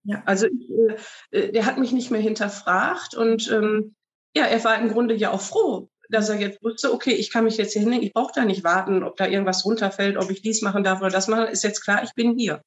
Ja. 0.04 0.22
Also 0.26 0.46
äh, 0.46 0.96
äh, 1.30 1.52
der 1.52 1.66
hat 1.66 1.78
mich 1.78 1.92
nicht 1.92 2.10
mehr 2.10 2.20
hinterfragt 2.20 3.14
und 3.14 3.50
ähm, 3.50 3.94
ja, 4.34 4.46
er 4.46 4.62
war 4.64 4.80
im 4.80 4.88
Grunde 4.88 5.14
ja 5.14 5.30
auch 5.30 5.40
froh, 5.40 5.88
dass 6.08 6.28
er 6.28 6.40
jetzt 6.40 6.62
wusste, 6.62 6.92
okay, 6.92 7.12
ich 7.12 7.30
kann 7.30 7.44
mich 7.44 7.56
jetzt 7.56 7.72
hier 7.72 7.82
hinlegen, 7.82 8.02
ich 8.02 8.12
brauche 8.12 8.32
da 8.34 8.44
nicht 8.44 8.64
warten, 8.64 9.02
ob 9.02 9.16
da 9.16 9.26
irgendwas 9.26 9.64
runterfällt, 9.64 10.16
ob 10.16 10.30
ich 10.30 10.42
dies 10.42 10.62
machen 10.62 10.84
darf 10.84 11.00
oder 11.00 11.10
das 11.10 11.28
machen, 11.28 11.48
ist 11.48 11.64
jetzt 11.64 11.82
klar, 11.82 12.02
ich 12.02 12.14
bin 12.14 12.36
hier. 12.36 12.62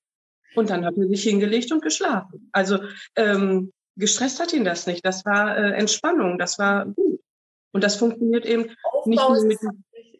Und 0.55 0.69
dann 0.69 0.85
hat 0.85 0.97
er 0.97 1.07
sich 1.07 1.23
hingelegt 1.23 1.71
und 1.71 1.81
geschlafen. 1.81 2.49
Also 2.53 2.79
ähm, 3.15 3.73
gestresst 3.97 4.39
hat 4.39 4.53
ihn 4.53 4.63
das 4.63 4.87
nicht. 4.87 5.05
Das 5.05 5.25
war 5.25 5.57
äh, 5.57 5.73
Entspannung, 5.73 6.37
das 6.37 6.57
war 6.57 6.85
gut. 6.85 7.19
Und 7.71 7.83
das 7.83 7.97
funktioniert 7.97 8.45
eben 8.45 8.69
Aufbau 8.83 9.09
nicht 9.09 9.29
nur 9.29 9.45
mit. 9.45 9.59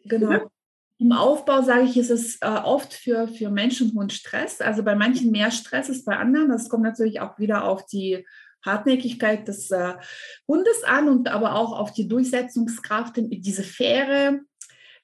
Genau. 0.04 0.50
Im 0.98 1.12
Aufbau, 1.12 1.62
sage 1.62 1.84
ich, 1.84 1.96
ist 1.96 2.10
es 2.10 2.36
äh, 2.40 2.46
oft 2.46 2.94
für, 2.94 3.28
für 3.28 3.50
Mensch 3.50 3.82
und 3.82 3.94
Hund 3.94 4.12
Stress. 4.12 4.60
Also 4.60 4.82
bei 4.82 4.94
manchen 4.94 5.30
mehr 5.30 5.50
Stress 5.50 5.88
ist 5.88 6.06
bei 6.06 6.16
anderen. 6.16 6.48
Das 6.48 6.70
kommt 6.70 6.84
natürlich 6.84 7.20
auch 7.20 7.38
wieder 7.38 7.64
auf 7.64 7.84
die 7.86 8.24
Hartnäckigkeit 8.64 9.46
des 9.46 9.70
äh, 9.70 9.94
Hundes 10.48 10.84
an 10.84 11.08
und 11.08 11.28
aber 11.28 11.54
auch 11.54 11.78
auf 11.78 11.92
die 11.92 12.08
Durchsetzungskraft, 12.08 13.14
diese 13.16 13.62
faire 13.62 14.40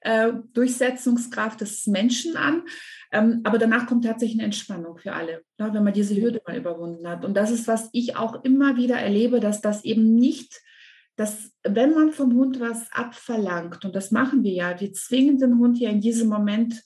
äh, 0.01 0.33
Durchsetzungskraft 0.53 1.61
des 1.61 1.87
Menschen 1.87 2.37
an. 2.37 2.63
Ähm, 3.13 3.41
aber 3.45 3.59
danach 3.59 3.87
kommt 3.87 4.05
tatsächlich 4.05 4.39
eine 4.39 4.47
Entspannung 4.47 4.99
für 4.99 5.13
alle, 5.13 5.45
ja, 5.59 5.73
wenn 5.73 5.85
man 5.85 5.93
diese 5.93 6.17
Hürde 6.17 6.41
mal 6.47 6.57
überwunden 6.57 7.07
hat. 7.07 7.25
Und 7.25 7.35
das 7.35 7.51
ist, 7.51 7.69
was 7.69 7.89
ich 7.93 8.17
auch 8.17 8.43
immer 8.45 8.77
wieder 8.77 8.97
erlebe, 8.97 9.41
dass 9.41 9.61
das 9.61 9.85
eben 9.85 10.15
nicht 10.15 10.61
dass 11.23 11.53
wenn 11.63 11.95
man 11.95 12.11
vom 12.11 12.35
Hund 12.35 12.59
was 12.59 12.91
abverlangt, 12.91 13.85
und 13.85 13.95
das 13.95 14.11
machen 14.11 14.43
wir 14.43 14.53
ja, 14.53 14.81
wir 14.81 14.93
zwingen 14.93 15.39
den 15.39 15.59
Hund 15.59 15.79
ja 15.79 15.89
in 15.89 16.01
diesem 16.01 16.29
Moment, 16.29 16.83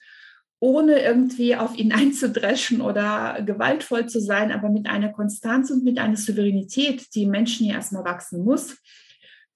ohne 0.61 1.01
irgendwie 1.01 1.57
auf 1.57 1.75
ihn 1.79 1.93
einzudreschen 2.01 2.83
oder 2.83 3.43
gewaltvoll 3.47 4.07
zu 4.07 4.21
sein, 4.21 4.53
aber 4.53 4.69
mit 4.69 4.89
einer 4.89 5.11
Konstanz 5.11 5.71
und 5.71 5.85
mit 5.85 5.99
einer 5.99 6.19
Souveränität, 6.19 7.15
die 7.15 7.25
Menschen 7.25 7.67
ja 7.67 7.77
erstmal 7.77 8.05
wachsen 8.05 8.45
muss, 8.45 8.77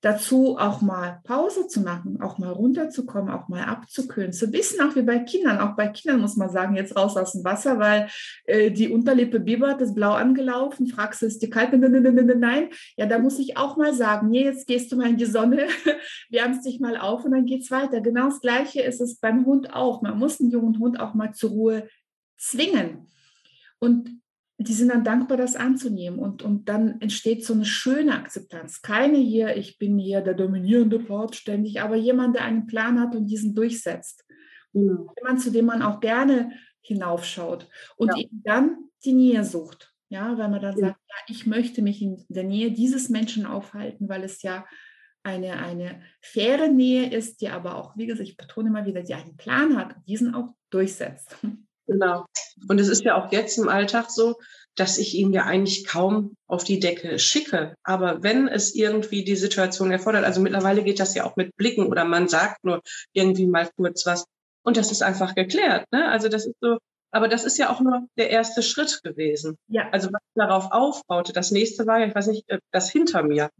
dazu 0.01 0.57
auch 0.59 0.81
mal 0.81 1.21
Pause 1.25 1.67
zu 1.67 1.83
machen, 1.83 2.21
auch 2.23 2.39
mal 2.39 2.51
runterzukommen, 2.51 3.33
auch 3.33 3.49
mal 3.49 3.65
abzukühlen. 3.65 4.33
So 4.33 4.47
ein 4.47 4.53
bisschen 4.53 4.81
auch 4.81 4.97
wie 4.97 5.03
bei 5.03 5.19
Kindern. 5.19 5.59
Auch 5.59 5.77
bei 5.77 5.89
Kindern 5.89 6.21
muss 6.21 6.37
man 6.37 6.51
sagen, 6.51 6.77
jetzt 6.77 6.97
raus 6.97 7.17
aus 7.17 7.33
dem 7.33 7.45
Wasser, 7.45 7.79
weil 7.79 8.09
äh, 8.45 8.71
die 8.71 8.89
Unterlippe 8.89 9.41
bibbert, 9.41 9.81
ist 9.83 9.95
blau 9.95 10.13
angelaufen. 10.13 10.87
Fragst 10.87 11.21
du, 11.21 11.27
ist 11.27 11.43
die 11.43 11.51
kalt? 11.51 11.73
Nein. 11.73 12.71
Ja, 12.97 13.07
da 13.07 13.19
muss 13.19 13.39
ich 13.39 13.57
auch 13.59 13.77
mal 13.77 13.93
sagen, 13.93 14.31
nee, 14.31 14.45
jetzt 14.45 14.67
gehst 14.67 14.91
du 14.91 14.97
mal 14.97 15.11
in 15.11 15.19
die 15.19 15.27
Sonne, 15.27 15.69
wärmst 16.31 16.65
dich 16.65 16.81
mal 16.81 16.97
auf 16.97 17.25
und 17.25 17.33
dann 17.33 17.45
geht's 17.45 17.71
weiter. 17.71 18.01
Genau 18.01 18.27
das 18.27 18.41
Gleiche 18.41 18.81
ist 18.81 19.01
es 19.01 19.19
beim 19.19 19.45
Hund 19.45 19.75
auch. 19.75 20.01
Man 20.01 20.19
muss 20.19 20.41
einen 20.41 20.51
jungen 20.51 20.79
Hund 20.79 20.99
auch 20.99 21.13
mal 21.13 21.33
zur 21.33 21.51
Ruhe 21.51 21.89
zwingen. 22.39 23.07
Und 23.79 24.21
die 24.69 24.73
sind 24.75 24.89
dann 24.89 25.05
dankbar, 25.05 25.37
das 25.37 25.57
anzunehmen. 25.57 26.19
Und, 26.19 26.43
und 26.43 26.69
dann 26.69 27.01
entsteht 27.01 27.45
so 27.45 27.55
eine 27.55 27.65
schöne 27.65 28.15
Akzeptanz. 28.15 28.83
Keine 28.83 29.19
hier, 29.19 29.57
ich 29.57 29.79
bin 29.79 29.99
hier 29.99 30.21
der 30.21 30.35
dominierende 30.35 30.99
Part 30.99 31.37
ständig, 31.37 31.81
aber 31.81 31.97
jemand, 31.97 32.37
der 32.37 32.45
einen 32.45 32.67
Plan 32.67 33.01
hat 33.01 33.15
und 33.15 33.27
diesen 33.27 33.55
durchsetzt. 33.55 34.25
Mhm. 34.73 35.09
Jemand, 35.19 35.41
zu 35.41 35.51
dem 35.51 35.67
man 35.67 35.83
auch 35.83 36.01
gerne 36.01 36.53
hinaufschaut 36.83 37.69
und 37.97 38.09
ja. 38.09 38.23
eben 38.23 38.43
dann 38.43 38.79
die 39.05 39.13
Nähe 39.13 39.45
sucht. 39.45 39.95
Ja, 40.09 40.37
weil 40.37 40.49
man 40.49 40.61
dann 40.61 40.77
ja. 40.77 40.89
sagt, 40.89 41.01
ja, 41.09 41.17
ich 41.29 41.47
möchte 41.47 41.83
mich 41.83 42.03
in 42.03 42.25
der 42.29 42.43
Nähe 42.45 42.73
dieses 42.73 43.11
Menschen 43.11 43.47
aufhalten, 43.47 44.09
weil 44.09 44.25
es 44.25 44.43
ja 44.43 44.67
eine, 45.23 45.59
eine 45.59 46.03
faire 46.21 46.69
Nähe 46.69 47.11
ist, 47.11 47.41
die 47.41 47.49
aber 47.49 47.77
auch, 47.77 47.97
wie 47.97 48.07
gesagt, 48.07 48.29
ich 48.29 48.37
betone 48.37 48.71
immer 48.71 48.87
wieder, 48.87 49.03
die 49.03 49.15
einen 49.15 49.37
Plan 49.37 49.77
hat 49.77 49.97
und 49.97 50.09
diesen 50.09 50.35
auch 50.35 50.49
durchsetzt. 50.71 51.37
Genau. 51.91 52.25
Und 52.69 52.81
es 52.81 52.89
ist 52.89 53.03
ja 53.05 53.17
auch 53.17 53.33
jetzt 53.33 53.59
im 53.59 53.69
Alltag 53.69 54.11
so, 54.11 54.37
dass 54.77 54.97
ich 54.97 55.15
ihn 55.15 55.33
ja 55.33 55.45
eigentlich 55.45 55.87
kaum 55.87 56.37
auf 56.47 56.63
die 56.63 56.79
Decke 56.79 57.19
schicke. 57.19 57.75
Aber 57.83 58.23
wenn 58.23 58.47
es 58.47 58.75
irgendwie 58.75 59.25
die 59.25 59.37
Situation 59.37 59.91
erfordert, 59.91 60.25
also 60.25 60.41
mittlerweile 60.41 60.85
geht 60.85 61.01
das 61.01 61.15
ja 61.15 61.25
auch 61.25 61.37
mit 61.37 61.57
Blicken 61.57 61.87
oder 61.87 62.05
man 62.05 62.29
sagt 62.29 62.65
nur 62.65 62.81
irgendwie 63.13 63.47
mal 63.47 63.69
kurz 63.77 64.07
was 64.07 64.25
und 64.63 64.77
das 64.77 64.93
ist 64.93 65.03
einfach 65.03 65.35
geklärt. 65.35 65.85
Ne? 65.91 66.09
Also 66.09 66.29
das 66.29 66.47
ist 66.47 66.55
so, 66.61 66.79
aber 67.11 67.27
das 67.27 67.45
ist 67.45 67.59
ja 67.59 67.71
auch 67.71 67.81
nur 67.81 68.07
der 68.17 68.31
erste 68.31 68.63
Schritt 68.63 69.01
gewesen. 69.03 69.57
Ja. 69.67 69.89
Also 69.91 70.13
was 70.13 70.23
darauf 70.37 70.71
aufbaute. 70.71 71.33
Das 71.33 71.51
nächste 71.51 71.89
war 71.89 71.99
ja, 71.99 72.07
ich 72.07 72.15
weiß 72.15 72.29
nicht, 72.29 72.49
äh, 72.49 72.61
das 72.71 72.91
hinter 72.91 73.25
mir. 73.25 73.51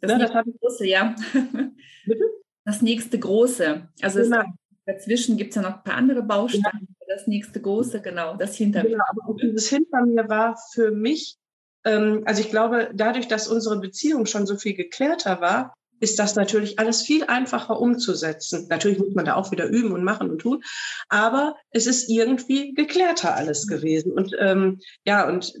Das, 0.00 0.12
ne, 0.12 0.18
nächste 0.18 0.44
das 0.44 0.60
große, 0.60 0.86
ja. 0.86 1.16
Bitte? 2.06 2.24
Das 2.64 2.82
nächste 2.82 3.18
große. 3.18 3.88
Also 4.00 4.20
genau. 4.20 4.38
es, 4.38 4.46
dazwischen 4.86 5.36
gibt 5.36 5.50
es 5.50 5.56
ja 5.56 5.62
noch 5.62 5.78
ein 5.78 5.82
paar 5.82 5.96
andere 5.96 6.22
Bausteine. 6.22 6.62
Ja 6.72 6.93
das 7.08 7.26
nächste 7.26 7.60
große, 7.60 8.00
genau, 8.00 8.36
das 8.36 8.56
hinter 8.56 8.82
mir. 8.82 8.90
Genau, 8.90 9.04
aber 9.08 9.34
dieses 9.40 9.68
hinter 9.68 10.04
mir 10.04 10.28
war 10.28 10.56
für 10.72 10.90
mich, 10.90 11.36
ähm, 11.84 12.22
also 12.26 12.40
ich 12.40 12.50
glaube, 12.50 12.90
dadurch, 12.94 13.28
dass 13.28 13.48
unsere 13.48 13.80
Beziehung 13.80 14.26
schon 14.26 14.46
so 14.46 14.56
viel 14.56 14.74
geklärter 14.74 15.40
war, 15.40 15.74
ist 16.00 16.18
das 16.18 16.34
natürlich 16.34 16.78
alles 16.78 17.02
viel 17.02 17.24
einfacher 17.24 17.80
umzusetzen. 17.80 18.66
Natürlich 18.68 18.98
muss 18.98 19.14
man 19.14 19.24
da 19.24 19.34
auch 19.36 19.52
wieder 19.52 19.66
üben 19.66 19.92
und 19.92 20.04
machen 20.04 20.30
und 20.30 20.40
tun, 20.40 20.62
aber 21.08 21.56
es 21.70 21.86
ist 21.86 22.10
irgendwie 22.10 22.74
geklärter 22.74 23.34
alles 23.34 23.66
gewesen. 23.66 24.12
Und 24.12 24.36
ähm, 24.38 24.80
ja, 25.04 25.26
und 25.26 25.54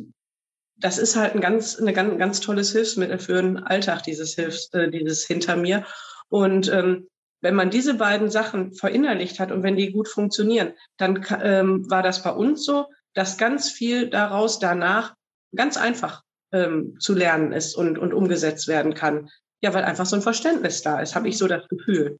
das 0.76 0.98
ist 0.98 1.16
halt 1.16 1.34
ein 1.34 1.40
ganz, 1.40 1.78
eine 1.78 1.92
ganz, 1.92 2.18
ganz 2.18 2.40
tolles 2.40 2.72
Hilfsmittel 2.72 3.18
für 3.18 3.40
den 3.40 3.58
Alltag, 3.58 4.02
dieses 4.02 4.34
Hilfs, 4.34 4.68
äh, 4.72 4.90
dieses 4.90 5.24
hinter 5.24 5.56
mir. 5.56 5.86
Und 6.28 6.70
ähm, 6.70 7.08
wenn 7.44 7.54
man 7.54 7.68
diese 7.68 7.92
beiden 7.92 8.30
Sachen 8.30 8.72
verinnerlicht 8.72 9.38
hat 9.38 9.52
und 9.52 9.62
wenn 9.62 9.76
die 9.76 9.92
gut 9.92 10.08
funktionieren, 10.08 10.72
dann 10.96 11.26
ähm, 11.42 11.88
war 11.90 12.02
das 12.02 12.22
bei 12.22 12.30
uns 12.30 12.64
so, 12.64 12.86
dass 13.12 13.36
ganz 13.36 13.70
viel 13.70 14.08
daraus 14.08 14.58
danach 14.58 15.14
ganz 15.54 15.76
einfach 15.76 16.22
ähm, 16.52 16.96
zu 16.98 17.12
lernen 17.14 17.52
ist 17.52 17.74
und, 17.74 17.98
und 17.98 18.14
umgesetzt 18.14 18.66
werden 18.66 18.94
kann. 18.94 19.28
Ja, 19.60 19.74
weil 19.74 19.84
einfach 19.84 20.06
so 20.06 20.16
ein 20.16 20.22
Verständnis 20.22 20.80
da 20.80 21.00
ist, 21.00 21.14
habe 21.14 21.28
ich 21.28 21.36
so 21.36 21.46
das 21.46 21.68
Gefühl. 21.68 22.18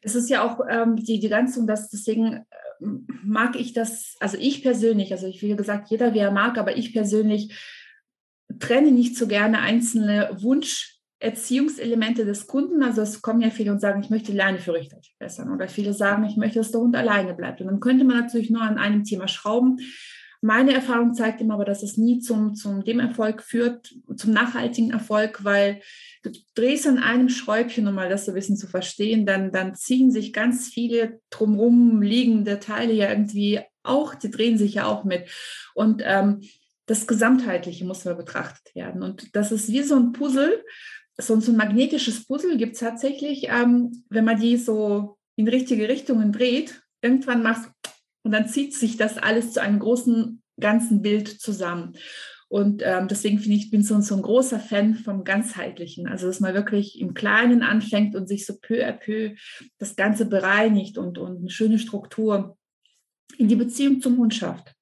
Es 0.00 0.14
ist 0.14 0.30
ja 0.30 0.42
auch 0.42 0.60
ähm, 0.70 0.94
die, 0.94 1.18
die 1.18 1.28
ganze, 1.28 1.58
und 1.58 1.66
das, 1.66 1.90
deswegen 1.90 2.34
äh, 2.34 2.86
mag 3.24 3.56
ich 3.56 3.72
das, 3.72 4.14
also 4.20 4.36
ich 4.38 4.62
persönlich, 4.62 5.10
also 5.10 5.26
ich, 5.26 5.42
wie 5.42 5.56
gesagt, 5.56 5.90
jeder 5.90 6.14
wie 6.14 6.20
er 6.20 6.30
mag, 6.30 6.56
aber 6.56 6.76
ich 6.76 6.92
persönlich 6.92 7.52
trenne 8.60 8.92
nicht 8.92 9.16
so 9.16 9.26
gerne 9.26 9.58
einzelne 9.58 10.36
Wunsch 10.40 10.93
Erziehungselemente 11.24 12.24
des 12.24 12.46
Kunden. 12.46 12.82
Also 12.82 13.02
es 13.02 13.22
kommen 13.22 13.40
ja 13.40 13.50
viele 13.50 13.72
und 13.72 13.80
sagen, 13.80 14.02
ich 14.02 14.10
möchte 14.10 14.32
lernen 14.32 14.58
für 14.58 14.74
Richter 14.74 14.98
verbessern. 15.02 15.52
Oder 15.52 15.68
viele 15.68 15.92
sagen, 15.94 16.24
ich 16.24 16.36
möchte, 16.36 16.58
dass 16.58 16.70
der 16.70 16.80
Hund 16.80 16.94
alleine 16.94 17.34
bleibt. 17.34 17.60
Und 17.60 17.68
dann 17.68 17.80
könnte 17.80 18.04
man 18.04 18.20
natürlich 18.20 18.50
nur 18.50 18.62
an 18.62 18.78
einem 18.78 19.04
Thema 19.04 19.26
schrauben. 19.26 19.78
Meine 20.42 20.74
Erfahrung 20.74 21.14
zeigt 21.14 21.40
immer 21.40 21.54
aber, 21.54 21.64
dass 21.64 21.82
es 21.82 21.96
nie 21.96 22.18
zum, 22.18 22.54
zum 22.54 22.84
dem 22.84 23.00
Erfolg 23.00 23.42
führt, 23.42 23.94
zum 24.14 24.32
nachhaltigen 24.32 24.90
Erfolg, 24.90 25.42
weil 25.42 25.80
du 26.22 26.30
drehst 26.54 26.86
an 26.86 26.98
einem 26.98 27.30
Schräubchen, 27.30 27.88
um 27.88 27.94
mal 27.94 28.10
das 28.10 28.26
so 28.26 28.32
ein 28.32 28.34
bisschen 28.34 28.58
zu 28.58 28.66
verstehen, 28.66 29.24
dann, 29.24 29.52
dann 29.52 29.74
ziehen 29.74 30.10
sich 30.10 30.34
ganz 30.34 30.68
viele 30.68 31.20
drumherum 31.30 32.02
liegende 32.02 32.60
Teile 32.60 32.92
ja 32.92 33.08
irgendwie 33.08 33.60
auch, 33.82 34.14
die 34.14 34.30
drehen 34.30 34.58
sich 34.58 34.74
ja 34.74 34.84
auch 34.84 35.04
mit. 35.04 35.30
Und 35.74 36.02
ähm, 36.04 36.42
das 36.86 37.06
Gesamtheitliche 37.06 37.84
muss 37.84 38.04
mal 38.04 38.14
betrachtet 38.14 38.74
werden. 38.74 39.02
Und 39.02 39.34
das 39.34 39.52
ist 39.52 39.68
wie 39.68 39.82
so 39.82 39.96
ein 39.96 40.12
Puzzle, 40.12 40.62
so, 41.18 41.34
ein 41.34 41.56
magnetisches 41.56 42.26
Puzzle 42.26 42.56
gibt 42.56 42.74
es 42.74 42.80
tatsächlich, 42.80 43.48
ähm, 43.48 44.04
wenn 44.08 44.24
man 44.24 44.40
die 44.40 44.56
so 44.56 45.16
in 45.36 45.48
richtige 45.48 45.88
Richtungen 45.88 46.32
dreht, 46.32 46.82
irgendwann 47.02 47.42
machst 47.42 47.70
und 48.22 48.32
dann 48.32 48.48
zieht 48.48 48.74
sich 48.74 48.96
das 48.96 49.18
alles 49.18 49.52
zu 49.52 49.60
einem 49.60 49.78
großen 49.78 50.42
ganzen 50.58 51.02
Bild 51.02 51.28
zusammen. 51.28 51.94
Und 52.48 52.82
ähm, 52.84 53.08
deswegen 53.08 53.38
finde 53.38 53.56
ich, 53.56 53.70
bin 53.70 53.82
so, 53.82 54.00
so 54.00 54.14
ein 54.14 54.22
großer 54.22 54.60
Fan 54.60 54.94
vom 54.94 55.24
Ganzheitlichen. 55.24 56.06
Also, 56.06 56.26
dass 56.26 56.40
man 56.40 56.54
wirklich 56.54 57.00
im 57.00 57.14
Kleinen 57.14 57.62
anfängt 57.62 58.14
und 58.14 58.28
sich 58.28 58.46
so 58.46 58.54
peu 58.60 58.86
à 58.86 58.92
peu 58.92 59.34
das 59.78 59.96
Ganze 59.96 60.26
bereinigt 60.26 60.96
und, 60.96 61.18
und 61.18 61.38
eine 61.38 61.50
schöne 61.50 61.78
Struktur 61.78 62.56
in 63.38 63.48
die 63.48 63.56
Beziehung 63.56 64.00
zum 64.00 64.18
Hund 64.18 64.34
schafft. 64.34 64.74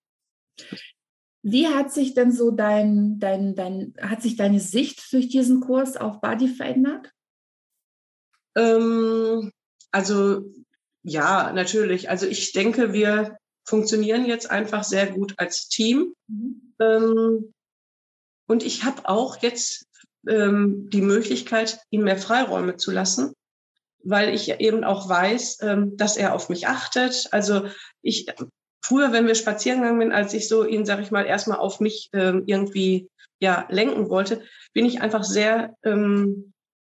Wie 1.42 1.66
hat 1.66 1.92
sich 1.92 2.14
denn 2.14 2.30
so 2.30 2.52
dein, 2.52 3.18
dein, 3.18 3.54
dein, 3.54 3.94
hat 4.00 4.22
sich 4.22 4.36
deine 4.36 4.60
Sicht 4.60 5.12
durch 5.12 5.28
diesen 5.28 5.60
Kurs 5.60 5.96
auf 5.96 6.20
Body 6.20 6.48
verändert? 6.48 7.10
Ähm, 8.54 9.50
also 9.90 10.52
ja, 11.02 11.52
natürlich. 11.52 12.08
Also 12.10 12.26
ich 12.26 12.52
denke, 12.52 12.92
wir 12.92 13.36
funktionieren 13.64 14.24
jetzt 14.24 14.50
einfach 14.50 14.84
sehr 14.84 15.10
gut 15.10 15.34
als 15.36 15.68
Team. 15.68 16.14
Mhm. 16.28 16.74
Ähm, 16.80 17.54
und 18.46 18.64
ich 18.64 18.84
habe 18.84 19.08
auch 19.08 19.42
jetzt 19.42 19.86
ähm, 20.28 20.90
die 20.90 21.02
Möglichkeit, 21.02 21.80
ihm 21.90 22.04
mehr 22.04 22.18
Freiräume 22.18 22.76
zu 22.76 22.90
lassen, 22.92 23.32
weil 24.04 24.34
ich 24.34 24.60
eben 24.60 24.84
auch 24.84 25.08
weiß, 25.08 25.58
ähm, 25.62 25.96
dass 25.96 26.16
er 26.16 26.34
auf 26.34 26.48
mich 26.48 26.68
achtet. 26.68 27.28
Also 27.32 27.66
ich 28.02 28.26
früher, 28.82 29.12
wenn 29.12 29.26
wir 29.26 29.34
spazieren 29.34 29.80
gegangen 29.80 30.00
sind, 30.00 30.12
als 30.12 30.34
ich 30.34 30.48
so 30.48 30.64
ihn, 30.64 30.84
sag 30.84 31.00
ich 31.00 31.10
mal, 31.10 31.24
erstmal 31.24 31.58
auf 31.58 31.80
mich 31.80 32.10
ähm, 32.12 32.42
irgendwie 32.46 33.08
ja 33.40 33.66
lenken 33.70 34.08
wollte, 34.10 34.42
bin 34.72 34.84
ich 34.84 35.00
einfach 35.00 35.24
sehr 35.24 35.74
ähm, 35.84 36.52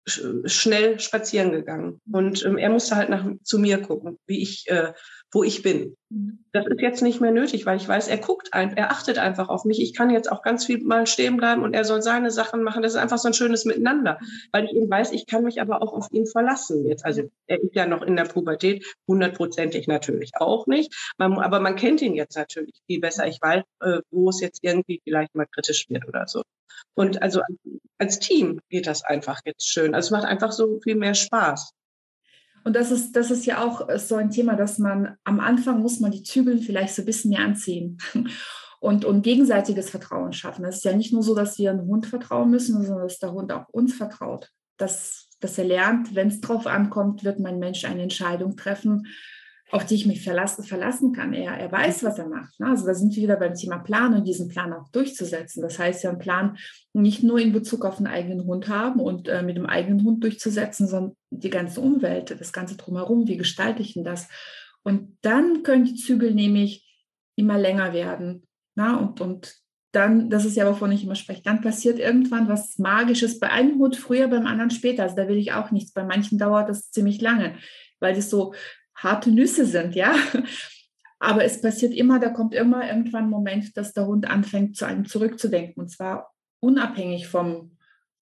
sch 0.08 0.22
schnell 0.46 1.00
spazieren 1.00 1.51
gegangen. 1.51 2.01
Und 2.12 2.44
ähm, 2.46 2.58
er 2.58 2.70
musste 2.70 2.96
halt 2.96 3.10
nach, 3.10 3.25
zu 3.44 3.60
mir 3.60 3.82
gucken, 3.82 4.20
wie 4.27 4.42
ich 4.42 4.65
äh, 4.68 4.94
wo 5.36 5.44
ich 5.44 5.62
bin. 5.62 5.98
Mhm. 6.10 6.46
Das 6.54 6.65
ist 6.65 6.80
jetzt 6.80 7.01
nicht 7.01 7.20
mehr 7.20 7.32
nötig, 7.32 7.65
weil 7.65 7.75
ich 7.75 7.88
weiß, 7.88 8.08
er 8.08 8.18
guckt 8.18 8.54
ein, 8.54 8.77
er 8.77 8.89
achtet 8.89 9.18
einfach 9.18 9.50
auf 9.50 9.65
mich. 9.65 9.82
Ich 9.82 9.94
kann 9.94 10.10
jetzt 10.10 10.32
auch 10.32 10.42
ganz 10.42 10.65
viel 10.65 10.82
mal 10.82 11.06
stehen 11.06 11.36
bleiben 11.36 11.62
und 11.62 11.74
er 11.74 11.84
soll 11.84 12.01
seine 12.01 12.32
Sachen 12.32 12.63
machen. 12.63 12.82
Das 12.82 12.94
ist 12.94 13.00
einfach 13.00 13.18
so 13.18 13.27
ein 13.27 13.34
schönes 13.34 13.65
Miteinander, 13.65 14.18
weil 14.54 14.63
ich 14.63 14.72
eben 14.72 14.89
weiß, 14.89 15.12
ich 15.12 15.27
kann 15.27 15.44
mich 15.44 15.60
aber 15.60 15.82
auch 15.82 15.92
auf 15.92 16.08
ihn 16.12 16.25
verlassen 16.25 16.86
jetzt. 16.86 17.04
Also 17.04 17.24
er 17.48 17.62
ist 17.62 17.75
ja 17.75 17.86
noch 17.86 18.01
in 18.01 18.15
der 18.15 18.24
Pubertät, 18.24 18.86
hundertprozentig 19.10 19.88
natürlich 19.88 20.32
auch 20.38 20.68
nicht. 20.68 21.13
Man, 21.18 21.38
aber 21.38 21.60
man 21.60 21.75
kennt 21.75 22.01
ihn 22.01 22.15
jetzt 22.15 22.38
natürlich 22.38 22.75
viel 22.88 23.01
besser. 23.01 23.27
Ich 23.27 23.42
weiß, 23.42 23.63
äh, 23.82 24.00
wo 24.12 24.30
es 24.30 24.39
jetzt 24.39 24.60
irgendwie 24.63 25.01
vielleicht 25.04 25.36
mal 25.36 25.48
kritisch 25.51 25.89
wird 25.89 26.08
oder 26.08 26.27
so. 26.27 26.44
Und 26.94 27.22
also 27.22 27.42
als 27.98 28.20
Team 28.20 28.62
geht 28.70 28.88
das 28.88 29.04
einfach 29.04 29.42
jetzt 29.44 29.68
schön. 29.68 29.94
Also 29.94 30.08
es 30.08 30.12
macht 30.12 30.25
einfach 30.25 30.54
so 30.54 30.80
viel 30.82 30.96
mehr 30.96 31.13
Spaß. 31.13 31.74
Und 32.65 32.75
das 32.75 32.89
ist, 32.89 33.15
das 33.15 33.29
ist 33.29 33.45
ja 33.45 33.63
auch 33.63 33.88
äh, 33.88 34.00
so 34.00 34.15
ein 34.15 34.31
Thema, 34.31 34.55
dass 34.55 34.79
man 34.79 35.15
am 35.24 35.39
Anfang 35.39 35.81
muss 35.81 36.00
man 36.00 36.12
die 36.12 36.24
Zügel 36.24 36.57
vielleicht 36.57 36.95
so 36.95 37.03
ein 37.03 37.05
bisschen 37.05 37.29
mehr 37.29 37.41
anziehen 37.41 38.00
und, 38.79 39.05
und 39.05 39.22
gegenseitiges 39.22 39.89
Vertrauen 39.91 40.34
schaffen. 40.34 40.65
Es 40.65 40.77
ist 40.77 40.86
ja 40.86 40.93
nicht 40.93 41.13
nur 41.13 41.24
so, 41.24 41.36
dass 41.36 41.60
wir 41.60 41.69
einem 41.69 41.88
Hund 41.88 42.07
vertrauen 42.07 42.50
müssen, 42.50 42.84
sondern 42.84 43.07
dass 43.07 43.19
der 43.19 43.31
Hund 43.31 43.53
auch 43.53 43.69
uns 43.69 43.93
vertraut. 43.93 44.50
Dass, 44.77 45.29
dass 45.39 45.57
er 45.57 45.65
lernt, 45.65 46.15
wenn 46.15 46.27
es 46.27 46.41
drauf 46.41 46.65
ankommt, 46.65 47.24
wird 47.24 47.39
mein 47.39 47.60
Mensch 47.60 47.86
eine 47.86 48.01
Entscheidung 48.01 48.57
treffen 48.57 49.07
auf 49.72 49.86
die 49.86 49.95
ich 49.95 50.05
mich 50.05 50.24
verlassen, 50.24 50.63
verlassen 50.63 51.12
kann. 51.12 51.34
Er, 51.34 51.53
er 51.53 51.72
weiß, 51.72 52.03
was 52.03 52.19
er 52.19 52.27
macht. 52.27 52.60
Ne? 52.60 52.67
Also 52.67 52.86
da 52.86 52.93
sind 52.93 53.15
wir 53.15 53.24
wieder 53.24 53.36
beim 53.36 53.55
Thema 53.55 53.79
Plan 53.79 54.13
und 54.13 54.27
diesen 54.27 54.48
Plan 54.48 54.72
auch 54.74 54.89
durchzusetzen. 54.89 55.62
Das 55.62 55.79
heißt 55.79 56.03
ja, 56.03 56.12
einen 56.12 56.19
Plan 56.19 56.57
nicht 56.93 57.24
nur 57.24 57.39
in 57.39 57.51
Bezug 57.51 57.84
auf 57.84 57.98
den 57.98 58.07
eigenen 58.07 58.45
Hund 58.45 58.69
haben 58.69 59.00
und 59.00 59.27
äh, 59.27 59.41
mit 59.41 59.57
dem 59.57 59.65
eigenen 59.65 60.03
Hund 60.03 60.24
durchzusetzen, 60.24 60.88
sondern 60.88 61.15
die 61.31 61.50
ganze 61.50 61.81
Umwelt, 61.81 62.36
das 62.39 62.53
Ganze 62.53 62.77
drumherum, 62.77 63.27
wie 63.27 63.38
gestalte 63.38 63.81
ich 63.81 63.95
denn 63.95 64.03
das? 64.03 64.27
Und 64.84 65.17
dann 65.22 65.63
können 65.63 65.86
die 65.86 65.95
Zügel 65.95 66.34
nämlich 66.34 66.88
immer 67.36 67.57
länger 67.57 67.91
werden. 67.91 68.43
Na? 68.75 68.93
Ne? 68.93 69.00
Und, 69.00 69.22
und 69.22 69.55
dann, 69.91 70.29
das 70.29 70.45
ist 70.45 70.57
ja, 70.57 70.69
wovon 70.69 70.91
ich 70.91 71.03
immer 71.03 71.15
spreche, 71.15 71.41
dann 71.41 71.62
passiert 71.62 72.00
irgendwann 72.00 72.50
was 72.50 72.77
Magisches 72.77 73.39
bei 73.39 73.50
einem 73.50 73.79
Hund 73.79 73.95
früher, 73.95 74.27
beim 74.27 74.45
anderen 74.45 74.69
später. 74.69 75.03
Also 75.03 75.15
da 75.15 75.27
will 75.27 75.38
ich 75.38 75.53
auch 75.53 75.72
nichts. 75.72 75.91
Bei 75.91 76.03
manchen 76.03 76.38
dauert 76.38 76.69
das 76.69 76.91
ziemlich 76.91 77.22
lange, 77.22 77.55
weil 78.00 78.13
das 78.13 78.29
so 78.29 78.53
harte 78.95 79.31
Nüsse 79.31 79.65
sind, 79.65 79.95
ja. 79.95 80.15
Aber 81.19 81.43
es 81.43 81.61
passiert 81.61 81.93
immer, 81.93 82.19
da 82.19 82.29
kommt 82.29 82.53
immer 82.53 82.87
irgendwann 82.87 83.25
ein 83.25 83.29
Moment, 83.29 83.75
dass 83.77 83.93
der 83.93 84.05
Hund 84.05 84.29
anfängt, 84.29 84.75
zu 84.75 84.85
einem 84.85 85.05
zurückzudenken. 85.05 85.81
Und 85.81 85.89
zwar 85.89 86.33
unabhängig 86.59 87.27
vom 87.27 87.77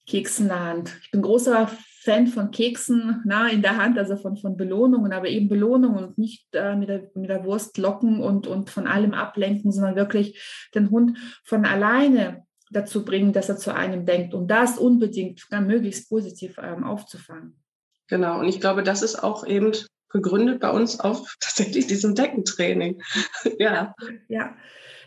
Keks 0.06 0.40
in 0.40 0.50
der 0.50 0.60
Hand. 0.60 0.98
Ich 1.02 1.12
bin 1.12 1.22
großer 1.22 1.70
Fan 2.04 2.28
von 2.28 2.52
Keksen 2.52 3.22
na, 3.26 3.48
in 3.48 3.62
der 3.62 3.78
Hand, 3.78 3.98
also 3.98 4.18
von, 4.18 4.36
von 4.36 4.58
Belohnungen, 4.58 5.14
aber 5.14 5.30
eben 5.30 5.48
Belohnungen 5.48 6.04
und 6.04 6.18
nicht 6.18 6.48
äh, 6.54 6.76
mit, 6.76 6.90
der, 6.90 7.10
mit 7.16 7.30
der 7.30 7.46
Wurst 7.46 7.78
locken 7.78 8.20
und, 8.20 8.46
und 8.46 8.70
von 8.70 8.88
allem 8.88 9.14
ablenken, 9.14 9.72
sondern 9.72 9.96
wirklich 9.96 10.68
den 10.76 10.92
Hund 10.92 11.18
von 11.44 11.66
alleine 11.66 12.46
dazu 12.72 13.06
bringen, 13.06 13.32
dass 13.32 13.50
er 13.50 13.58
zu 13.58 13.74
einem 13.74 14.06
denkt 14.06 14.34
und 14.34 14.50
das 14.50 14.78
unbedingt 14.78 15.48
möglichst 15.52 16.10
positiv 16.10 16.58
ähm, 16.62 16.84
aufzufangen. 16.84 17.62
Genau, 18.08 18.40
und 18.40 18.50
ich 18.50 18.60
glaube, 18.60 18.84
das 18.84 19.02
ist 19.02 19.24
auch 19.24 19.46
eben 19.48 19.72
gegründet 20.14 20.60
bei 20.60 20.70
uns 20.70 21.00
auf 21.00 21.36
tatsächlich 21.42 21.88
diesem 21.88 22.16
Deckentraining. 22.16 23.02
ja. 23.60 23.94
Ja, 24.30 24.56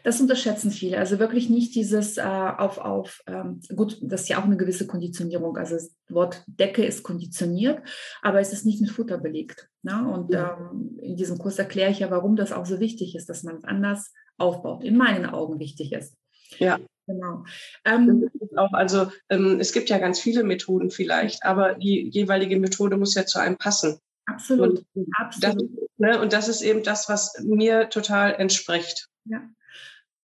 das 0.03 0.21
unterschätzen 0.21 0.71
viele. 0.71 0.99
Also 0.99 1.19
wirklich 1.19 1.49
nicht 1.51 1.75
dieses 1.75 2.17
äh, 2.19 2.23
auf, 2.23 2.79
auf 2.79 3.23
ähm, 3.27 3.61
gut, 3.75 3.99
das 4.03 4.23
ist 4.23 4.29
ja 4.29 4.39
auch 4.39 4.45
eine 4.45 4.57
gewisse 4.57 4.87
Konditionierung. 4.87 5.57
Also 5.57 5.75
das 5.75 5.95
Wort 6.09 6.45
Decke 6.47 6.85
ist 6.85 7.03
konditioniert, 7.03 7.81
aber 8.23 8.41
es 8.41 8.53
ist 8.53 8.67
nicht 8.67 8.81
mit 8.81 8.91
Futter 8.91 9.19
belegt. 9.19 9.69
Ne? 9.83 10.09
Und 10.09 10.35
ähm, 10.35 10.99
in 11.03 11.17
diesem 11.17 11.39
Kurs 11.39 11.59
erkläre 11.59 11.91
ich 11.91 12.01
ja, 12.01 12.11
warum 12.11 12.37
das 12.37 12.53
auch 12.53 12.67
so 12.67 12.79
wichtig 12.79 13.17
ist, 13.17 13.29
dass 13.29 13.43
man 13.43 13.57
es 13.57 13.65
anders 13.65 14.13
aufbaut. 14.39 14.85
In 14.85 14.97
meinen 14.97 15.27
Augen 15.27 15.59
wichtig 15.59 15.93
ist. 15.93 16.17
Ja. 16.59 16.79
Genau. 17.09 17.45
Ähm, 17.85 18.29
auch, 18.57 18.73
also 18.73 19.09
ähm, 19.29 19.61
es 19.61 19.73
gibt 19.73 19.89
ja 19.91 19.99
ganz 19.99 20.19
viele 20.19 20.43
Methoden 20.43 20.91
vielleicht, 20.91 21.45
aber 21.45 21.75
die 21.75 22.11
jeweilige 22.11 22.59
Methode 22.59 22.97
muss 22.97 23.15
ja 23.15 23.27
zu 23.27 23.39
einem 23.39 23.57
passen. 23.59 24.01
Absolut. 24.27 24.85
Und, 24.95 25.09
absolut. 25.19 25.63
Das, 25.63 25.89
ne, 25.99 26.21
und 26.21 26.33
das 26.33 26.49
ist 26.49 26.63
eben 26.63 26.83
das, 26.83 27.09
was 27.09 27.33
mir 27.45 27.89
total 27.89 28.35
entspricht. 28.35 29.09
Ja. 29.25 29.49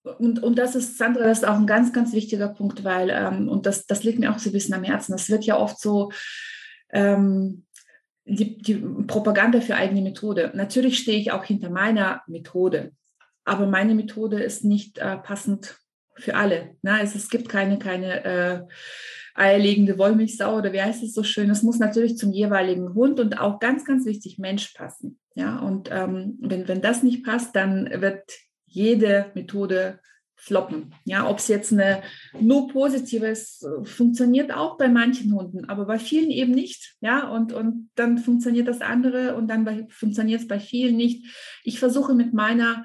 Und, 0.02 0.42
und 0.42 0.58
das 0.58 0.74
ist, 0.74 0.98
Sandra, 0.98 1.24
das 1.24 1.38
ist 1.38 1.44
auch 1.44 1.56
ein 1.56 1.66
ganz, 1.66 1.92
ganz 1.92 2.12
wichtiger 2.12 2.48
Punkt, 2.48 2.82
weil, 2.82 3.10
ähm, 3.10 3.48
und 3.48 3.66
das, 3.66 3.86
das 3.86 4.02
liegt 4.02 4.18
mir 4.18 4.32
auch 4.32 4.38
so 4.38 4.50
ein 4.50 4.52
bisschen 4.52 4.74
am 4.74 4.82
Herzen, 4.82 5.12
das 5.12 5.30
wird 5.30 5.44
ja 5.44 5.56
oft 5.56 5.78
so, 5.78 6.10
ähm, 6.90 7.64
die, 8.24 8.58
die 8.58 8.74
Propaganda 9.06 9.60
für 9.60 9.76
eigene 9.76 10.02
Methode. 10.02 10.52
Natürlich 10.54 10.98
stehe 10.98 11.18
ich 11.18 11.32
auch 11.32 11.44
hinter 11.44 11.70
meiner 11.70 12.22
Methode, 12.26 12.92
aber 13.44 13.66
meine 13.66 13.94
Methode 13.94 14.42
ist 14.42 14.64
nicht 14.64 14.98
äh, 14.98 15.16
passend 15.18 15.78
für 16.16 16.34
alle. 16.34 16.76
Ne? 16.82 17.00
Es, 17.02 17.14
es 17.14 17.30
gibt 17.30 17.48
keine, 17.48 17.78
keine 17.78 18.24
äh, 18.24 18.62
eierlegende 19.34 19.98
Wollmilchsau 19.98 20.58
oder 20.58 20.72
wie 20.72 20.82
heißt 20.82 21.02
es 21.02 21.14
so 21.14 21.22
schön. 21.22 21.50
Es 21.50 21.62
muss 21.62 21.78
natürlich 21.78 22.16
zum 22.16 22.32
jeweiligen 22.32 22.94
Hund 22.94 23.20
und 23.20 23.40
auch 23.40 23.60
ganz, 23.60 23.84
ganz 23.84 24.04
wichtig 24.04 24.38
Mensch 24.38 24.72
passen. 24.74 25.18
Ja, 25.34 25.58
und 25.58 25.88
ähm, 25.90 26.38
wenn, 26.40 26.68
wenn 26.68 26.82
das 26.82 27.02
nicht 27.02 27.24
passt, 27.24 27.56
dann 27.56 27.88
wird 28.00 28.22
jede 28.66 29.30
Methode 29.34 30.00
floppen. 30.42 30.92
Ja, 31.04 31.28
ob 31.28 31.38
es 31.38 31.46
jetzt 31.46 31.72
eine 31.72 32.02
nur 32.38 32.68
positive 32.68 33.26
ist, 33.26 33.64
funktioniert 33.84 34.52
auch 34.52 34.76
bei 34.76 34.88
manchen 34.88 35.32
Hunden, 35.34 35.68
aber 35.68 35.86
bei 35.86 36.00
vielen 36.00 36.30
eben 36.30 36.52
nicht. 36.52 36.96
Ja, 37.00 37.28
und, 37.28 37.52
und 37.52 37.90
dann 37.94 38.18
funktioniert 38.18 38.66
das 38.66 38.80
andere 38.80 39.36
und 39.36 39.46
dann 39.46 39.88
funktioniert 39.88 40.40
es 40.40 40.48
bei 40.48 40.58
vielen 40.58 40.96
nicht. 40.96 41.26
Ich 41.62 41.78
versuche 41.78 42.14
mit 42.14 42.34
meiner 42.34 42.84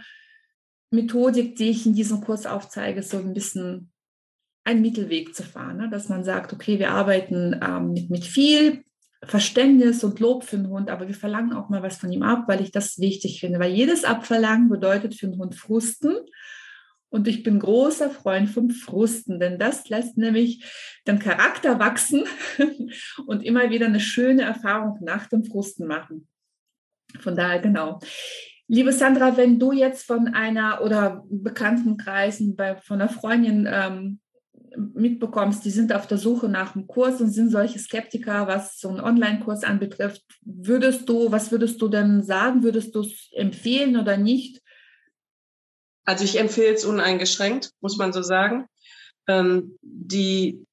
Methodik, 0.91 1.55
die 1.55 1.69
ich 1.69 1.85
in 1.85 1.95
diesem 1.95 2.21
Kurs 2.21 2.45
aufzeige, 2.45 3.01
so 3.01 3.17
ein 3.17 3.33
bisschen 3.33 3.91
einen 4.67 4.81
Mittelweg 4.81 5.33
zu 5.33 5.43
fahren, 5.43 5.77
ne? 5.77 5.89
dass 5.89 6.09
man 6.09 6.25
sagt, 6.25 6.51
okay, 6.51 6.77
wir 6.77 6.91
arbeiten 6.91 7.57
ähm, 7.63 7.93
mit, 7.93 8.09
mit 8.09 8.25
viel 8.25 8.83
Verständnis 9.23 10.03
und 10.03 10.19
Lob 10.19 10.43
für 10.43 10.57
den 10.57 10.67
Hund, 10.67 10.89
aber 10.89 11.07
wir 11.07 11.15
verlangen 11.15 11.53
auch 11.53 11.69
mal 11.69 11.81
was 11.81 11.97
von 11.97 12.11
ihm 12.11 12.21
ab, 12.21 12.43
weil 12.47 12.61
ich 12.61 12.71
das 12.71 12.99
wichtig 12.99 13.39
finde, 13.39 13.59
weil 13.59 13.71
jedes 13.71 14.03
Abverlangen 14.03 14.67
bedeutet 14.67 15.15
für 15.15 15.27
den 15.27 15.39
Hund 15.39 15.55
Frusten. 15.55 16.17
Und 17.09 17.29
ich 17.29 17.41
bin 17.43 17.59
großer 17.59 18.09
Freund 18.09 18.49
vom 18.49 18.69
Frusten, 18.69 19.39
denn 19.39 19.57
das 19.57 19.87
lässt 19.87 20.17
nämlich 20.17 20.65
den 21.07 21.19
Charakter 21.19 21.79
wachsen 21.79 22.25
und 23.25 23.45
immer 23.45 23.69
wieder 23.69 23.85
eine 23.85 24.01
schöne 24.01 24.41
Erfahrung 24.41 24.99
nach 25.01 25.27
dem 25.27 25.45
Frusten 25.45 25.87
machen. 25.87 26.27
Von 27.21 27.37
daher 27.37 27.59
genau. 27.59 28.01
Liebe 28.67 28.91
Sandra, 28.91 29.37
wenn 29.37 29.59
du 29.59 29.71
jetzt 29.71 30.05
von 30.05 30.27
einer 30.27 30.81
oder 30.83 31.23
Bekanntenkreisen 31.29 32.57
bei, 32.57 32.75
von 32.75 32.99
einer 32.99 33.09
Freundin 33.09 33.65
ähm, 33.71 34.19
mitbekommst, 34.75 35.63
die 35.65 35.69
sind 35.69 35.93
auf 35.93 36.07
der 36.07 36.17
Suche 36.17 36.49
nach 36.49 36.75
einem 36.75 36.87
Kurs 36.87 37.21
und 37.21 37.29
sind 37.29 37.51
solche 37.51 37.79
Skeptiker, 37.79 38.47
was 38.47 38.79
so 38.79 38.89
einen 38.89 38.99
Online-Kurs 38.99 39.63
anbetrifft. 39.63 40.23
Würdest 40.41 41.07
du, 41.09 41.31
was 41.31 41.51
würdest 41.51 41.81
du 41.81 41.87
denn 41.87 42.23
sagen? 42.23 42.63
Würdest 42.63 42.95
du 42.95 43.01
es 43.01 43.29
empfehlen 43.33 43.97
oder 43.97 44.17
nicht? 44.17 44.61
Also 46.05 46.23
ich 46.23 46.39
empfehle 46.39 46.73
es 46.73 46.85
uneingeschränkt, 46.85 47.71
muss 47.81 47.97
man 47.97 48.13
so 48.13 48.21
sagen. 48.21 48.67
Ähm, 49.27 49.77
die 49.81 50.65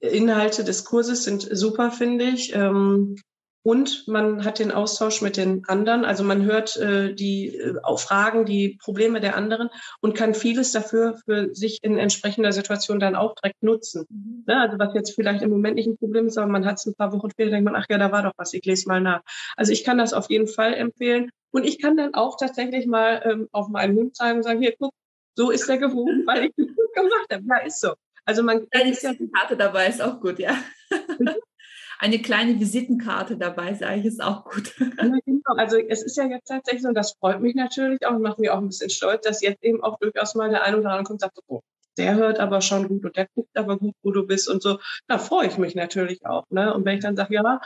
Inhalte 0.00 0.64
des 0.64 0.84
Kurses 0.84 1.24
sind 1.24 1.48
super, 1.50 1.90
finde 1.90 2.24
ich. 2.26 2.54
Ähm, 2.54 3.16
und 3.64 4.06
man 4.06 4.44
hat 4.44 4.58
den 4.58 4.70
Austausch 4.70 5.22
mit 5.22 5.38
den 5.38 5.64
anderen. 5.66 6.04
Also 6.04 6.22
man 6.22 6.44
hört 6.44 6.76
äh, 6.76 7.14
die 7.14 7.56
äh, 7.56 7.96
Fragen, 7.96 8.44
die 8.44 8.78
Probleme 8.82 9.20
der 9.20 9.36
anderen 9.36 9.70
und 10.02 10.14
kann 10.14 10.34
vieles 10.34 10.72
dafür 10.72 11.16
für 11.24 11.54
sich 11.54 11.78
in 11.82 11.96
entsprechender 11.96 12.52
Situation 12.52 13.00
dann 13.00 13.16
auch 13.16 13.34
direkt 13.34 13.62
nutzen. 13.62 14.04
Mhm. 14.10 14.44
Ne? 14.46 14.60
Also 14.60 14.78
was 14.78 14.94
jetzt 14.94 15.14
vielleicht 15.14 15.42
im 15.42 15.48
Moment 15.48 15.76
nicht 15.76 15.86
ein 15.86 15.96
Problem 15.96 16.26
ist, 16.26 16.36
aber 16.36 16.46
man 16.46 16.66
hat 16.66 16.78
es 16.78 16.84
ein 16.84 16.94
paar 16.94 17.12
Wochen 17.14 17.30
später, 17.30 17.52
denkt 17.52 17.64
man, 17.64 17.74
ach 17.74 17.86
ja, 17.88 17.96
da 17.96 18.12
war 18.12 18.22
doch 18.22 18.34
was, 18.36 18.52
ich 18.52 18.64
lese 18.66 18.86
mal 18.86 19.00
nach. 19.00 19.22
Also 19.56 19.72
ich 19.72 19.82
kann 19.82 19.96
das 19.96 20.12
auf 20.12 20.28
jeden 20.28 20.46
Fall 20.46 20.74
empfehlen. 20.74 21.30
Und 21.50 21.64
ich 21.64 21.80
kann 21.80 21.96
dann 21.96 22.12
auch 22.12 22.36
tatsächlich 22.36 22.86
mal 22.86 23.22
ähm, 23.24 23.48
auf 23.50 23.68
meinen 23.68 23.96
Hund 23.96 24.14
zeigen 24.14 24.38
und 24.38 24.42
sagen, 24.42 24.60
hier, 24.60 24.74
guck, 24.78 24.92
so 25.36 25.50
ist 25.50 25.66
der 25.70 25.78
gewohnt, 25.78 26.26
weil 26.26 26.44
ich 26.44 26.52
das 26.56 26.66
gemacht 26.94 27.26
habe. 27.32 27.44
Ja, 27.48 27.66
ist 27.66 27.80
so. 27.80 27.94
Also 28.26 28.42
man. 28.42 28.66
Ja, 28.74 29.14
Karte 29.34 29.56
dabei 29.56 29.86
ist 29.86 30.02
auch 30.02 30.20
gut, 30.20 30.38
ja. 30.38 30.54
eine 31.98 32.20
kleine 32.20 32.58
Visitenkarte 32.58 33.36
dabei, 33.36 33.74
sage 33.74 34.00
ich, 34.00 34.06
ist 34.06 34.22
auch 34.22 34.44
gut. 34.44 34.74
Genau. 35.46 35.56
Also 35.58 35.76
es 35.76 36.02
ist 36.02 36.16
ja 36.16 36.24
jetzt 36.26 36.48
tatsächlich 36.48 36.82
so, 36.82 36.88
und 36.88 36.94
das 36.94 37.16
freut 37.20 37.40
mich 37.40 37.54
natürlich 37.54 38.06
auch 38.06 38.14
und 38.14 38.22
macht 38.22 38.38
mich 38.38 38.48
auch 38.48 38.58
ein 38.58 38.68
bisschen 38.68 38.88
stolz, 38.88 39.26
dass 39.26 39.42
jetzt 39.42 39.62
eben 39.62 39.82
auch 39.82 39.98
durchaus 39.98 40.34
mal 40.34 40.48
der 40.48 40.62
eine 40.62 40.78
oder 40.78 40.90
andere 40.90 41.04
kommt 41.04 41.10
und 41.10 41.20
sagt, 41.20 41.38
oh, 41.48 41.60
der 41.98 42.14
hört 42.14 42.40
aber 42.40 42.60
schon 42.60 42.88
gut 42.88 43.04
und 43.04 43.16
der 43.16 43.28
guckt 43.34 43.56
aber 43.56 43.78
gut, 43.78 43.94
wo 44.02 44.10
du 44.10 44.26
bist 44.26 44.48
und 44.48 44.62
so. 44.62 44.78
Da 45.06 45.18
freue 45.18 45.46
ich 45.46 45.58
mich 45.58 45.74
natürlich 45.74 46.24
auch. 46.24 46.44
Ne? 46.50 46.72
Und 46.72 46.84
wenn 46.84 46.96
ich 46.96 47.02
dann 47.02 47.16
sage, 47.16 47.34
ja, 47.34 47.60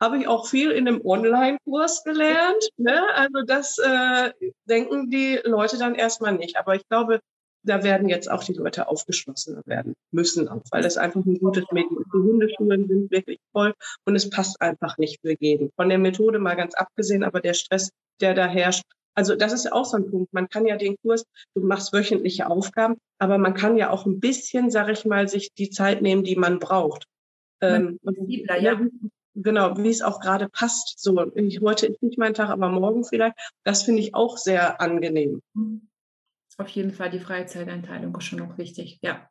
habe 0.00 0.18
ich 0.18 0.28
auch 0.28 0.46
viel 0.46 0.70
in 0.70 0.88
einem 0.88 1.00
Online-Kurs 1.04 2.04
gelernt. 2.04 2.68
Ne? 2.76 3.02
Also 3.14 3.42
das 3.46 3.78
äh, 3.78 4.32
denken 4.68 5.10
die 5.10 5.40
Leute 5.44 5.78
dann 5.78 5.94
erstmal 5.94 6.32
nicht. 6.32 6.56
Aber 6.56 6.74
ich 6.74 6.86
glaube, 6.88 7.20
da 7.64 7.82
werden 7.82 8.08
jetzt 8.08 8.30
auch 8.30 8.44
die 8.44 8.52
Leute 8.52 8.88
aufgeschlossener 8.88 9.62
werden 9.66 9.94
müssen, 10.10 10.48
auch, 10.48 10.62
weil 10.70 10.82
das 10.82 10.96
einfach 10.96 11.24
ein 11.24 11.38
gutes 11.38 11.64
Medium 11.72 12.02
ist. 12.02 12.12
Die 12.12 12.18
Hundeschulen 12.18 12.86
sind 12.86 13.10
wirklich 13.10 13.40
voll 13.52 13.74
und 14.04 14.14
es 14.14 14.30
passt 14.30 14.60
einfach 14.60 14.98
nicht 14.98 15.20
für 15.20 15.34
jeden. 15.38 15.70
Von 15.76 15.88
der 15.88 15.98
Methode 15.98 16.38
mal 16.38 16.54
ganz 16.54 16.74
abgesehen, 16.74 17.24
aber 17.24 17.40
der 17.40 17.54
Stress, 17.54 17.90
der 18.20 18.34
da 18.34 18.46
herrscht, 18.46 18.84
also 19.16 19.36
das 19.36 19.52
ist 19.52 19.64
ja 19.64 19.72
auch 19.72 19.84
so 19.84 19.96
ein 19.96 20.10
Punkt. 20.10 20.32
Man 20.32 20.48
kann 20.48 20.66
ja 20.66 20.76
den 20.76 20.96
Kurs, 21.02 21.24
du 21.54 21.62
machst 21.62 21.92
wöchentliche 21.92 22.48
Aufgaben, 22.48 22.96
aber 23.18 23.38
man 23.38 23.54
kann 23.54 23.76
ja 23.76 23.90
auch 23.90 24.06
ein 24.06 24.20
bisschen, 24.20 24.70
sag 24.70 24.88
ich 24.88 25.04
mal, 25.04 25.28
sich 25.28 25.52
die 25.56 25.70
Zeit 25.70 26.02
nehmen, 26.02 26.24
die 26.24 26.36
man 26.36 26.58
braucht. 26.58 27.04
Ähm, 27.60 27.98
und, 28.02 28.28
ja. 28.28 28.80
Genau, 29.36 29.76
wie 29.78 29.88
es 29.88 30.02
auch 30.02 30.20
gerade 30.20 30.48
passt. 30.48 31.00
So, 31.00 31.32
ich, 31.34 31.60
heute 31.60 31.86
ist 31.86 32.02
nicht 32.02 32.18
mein 32.18 32.34
Tag, 32.34 32.50
aber 32.50 32.68
morgen 32.68 33.04
vielleicht. 33.04 33.36
Das 33.64 33.82
finde 33.82 34.00
ich 34.00 34.14
auch 34.14 34.36
sehr 34.36 34.80
angenehm. 34.80 35.40
Mhm 35.54 35.88
auf 36.58 36.68
jeden 36.68 36.92
Fall 36.92 37.10
die 37.10 37.20
Freizeiteinteilung 37.20 38.16
ist 38.16 38.24
schon 38.24 38.38
noch 38.38 38.58
wichtig. 38.58 38.98
Ja. 39.02 39.28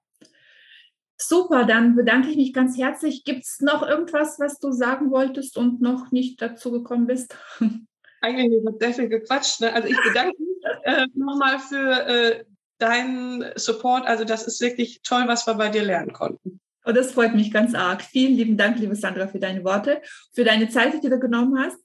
Super, 1.17 1.65
dann 1.65 1.95
bedanke 1.95 2.29
ich 2.29 2.35
mich 2.35 2.53
ganz 2.53 2.77
herzlich. 2.77 3.23
Gibt 3.23 3.45
es 3.45 3.61
noch 3.61 3.87
irgendwas, 3.87 4.39
was 4.39 4.59
du 4.59 4.71
sagen 4.71 5.11
wolltest 5.11 5.57
und 5.57 5.81
noch 5.81 6.11
nicht 6.11 6.41
dazu 6.41 6.71
gekommen 6.71 7.07
bist? 7.07 7.35
Eigentlich 8.21 8.63
wird 8.63 8.81
sehr 8.81 8.93
viel 8.93 9.09
gequatscht. 9.09 9.61
Ne? 9.61 9.73
Also 9.73 9.87
ich 9.87 9.97
bedanke 10.01 10.35
mich 10.39 10.57
äh, 10.83 11.07
nochmal 11.13 11.59
für 11.59 12.07
äh, 12.07 12.45
deinen 12.77 13.45
Support. 13.55 14.05
Also 14.05 14.23
das 14.23 14.47
ist 14.47 14.61
wirklich 14.61 15.01
toll, 15.03 15.23
was 15.27 15.45
wir 15.45 15.53
bei 15.55 15.69
dir 15.69 15.83
lernen 15.83 16.13
konnten. 16.13 16.59
Und 16.85 16.97
das 16.97 17.11
freut 17.13 17.35
mich 17.35 17.51
ganz 17.51 17.73
arg. 17.75 18.01
Vielen 18.01 18.35
lieben 18.35 18.57
Dank, 18.57 18.77
liebe 18.79 18.95
Sandra, 18.95 19.27
für 19.27 19.39
deine 19.39 19.63
Worte, 19.63 20.01
für 20.33 20.43
deine 20.43 20.69
Zeit, 20.69 21.01
die 21.01 21.09
du 21.09 21.19
genommen 21.19 21.57
hast. 21.57 21.77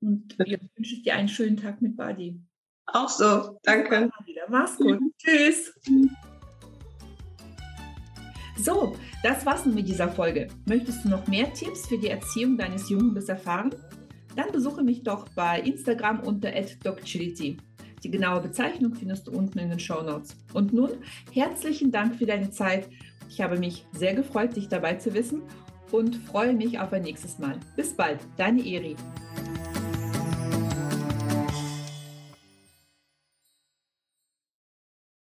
Und 0.00 0.36
jetzt 0.44 0.76
wünsche 0.76 0.94
ich 0.94 1.02
dir 1.02 1.14
einen 1.14 1.28
schönen 1.28 1.56
Tag 1.56 1.80
mit 1.80 1.96
Badi. 1.96 2.38
Auch 2.86 3.08
so. 3.08 3.58
Danke. 3.62 4.10
Mach's 4.48 4.76
gut. 4.76 4.98
Tschüss. 5.18 5.72
So, 8.58 8.96
das 9.22 9.44
war's 9.46 9.64
nun 9.64 9.74
mit 9.74 9.88
dieser 9.88 10.08
Folge. 10.08 10.48
Möchtest 10.66 11.04
du 11.04 11.08
noch 11.08 11.26
mehr 11.26 11.52
Tipps 11.52 11.86
für 11.86 11.98
die 11.98 12.08
Erziehung 12.08 12.56
deines 12.56 12.88
Junghundes 12.88 13.28
erfahren? 13.28 13.74
Dann 14.36 14.52
besuche 14.52 14.82
mich 14.82 15.02
doch 15.02 15.28
bei 15.30 15.60
Instagram 15.60 16.20
unter 16.20 16.50
@docchility. 16.82 17.56
Die 18.02 18.10
genaue 18.10 18.40
Bezeichnung 18.40 18.94
findest 18.94 19.26
du 19.26 19.32
unten 19.32 19.58
in 19.58 19.70
den 19.70 19.80
Show 19.80 20.02
Notes. 20.02 20.36
Und 20.52 20.72
nun 20.72 20.90
herzlichen 21.32 21.92
Dank 21.92 22.16
für 22.16 22.26
deine 22.26 22.50
Zeit. 22.50 22.88
Ich 23.28 23.40
habe 23.40 23.58
mich 23.58 23.86
sehr 23.92 24.14
gefreut, 24.14 24.56
dich 24.56 24.68
dabei 24.68 24.94
zu 24.94 25.14
wissen 25.14 25.42
und 25.90 26.16
freue 26.16 26.54
mich 26.54 26.78
auf 26.78 26.92
ein 26.92 27.02
nächstes 27.02 27.38
Mal. 27.38 27.58
Bis 27.76 27.94
bald, 27.94 28.20
deine 28.36 28.64
Eri. 28.64 28.96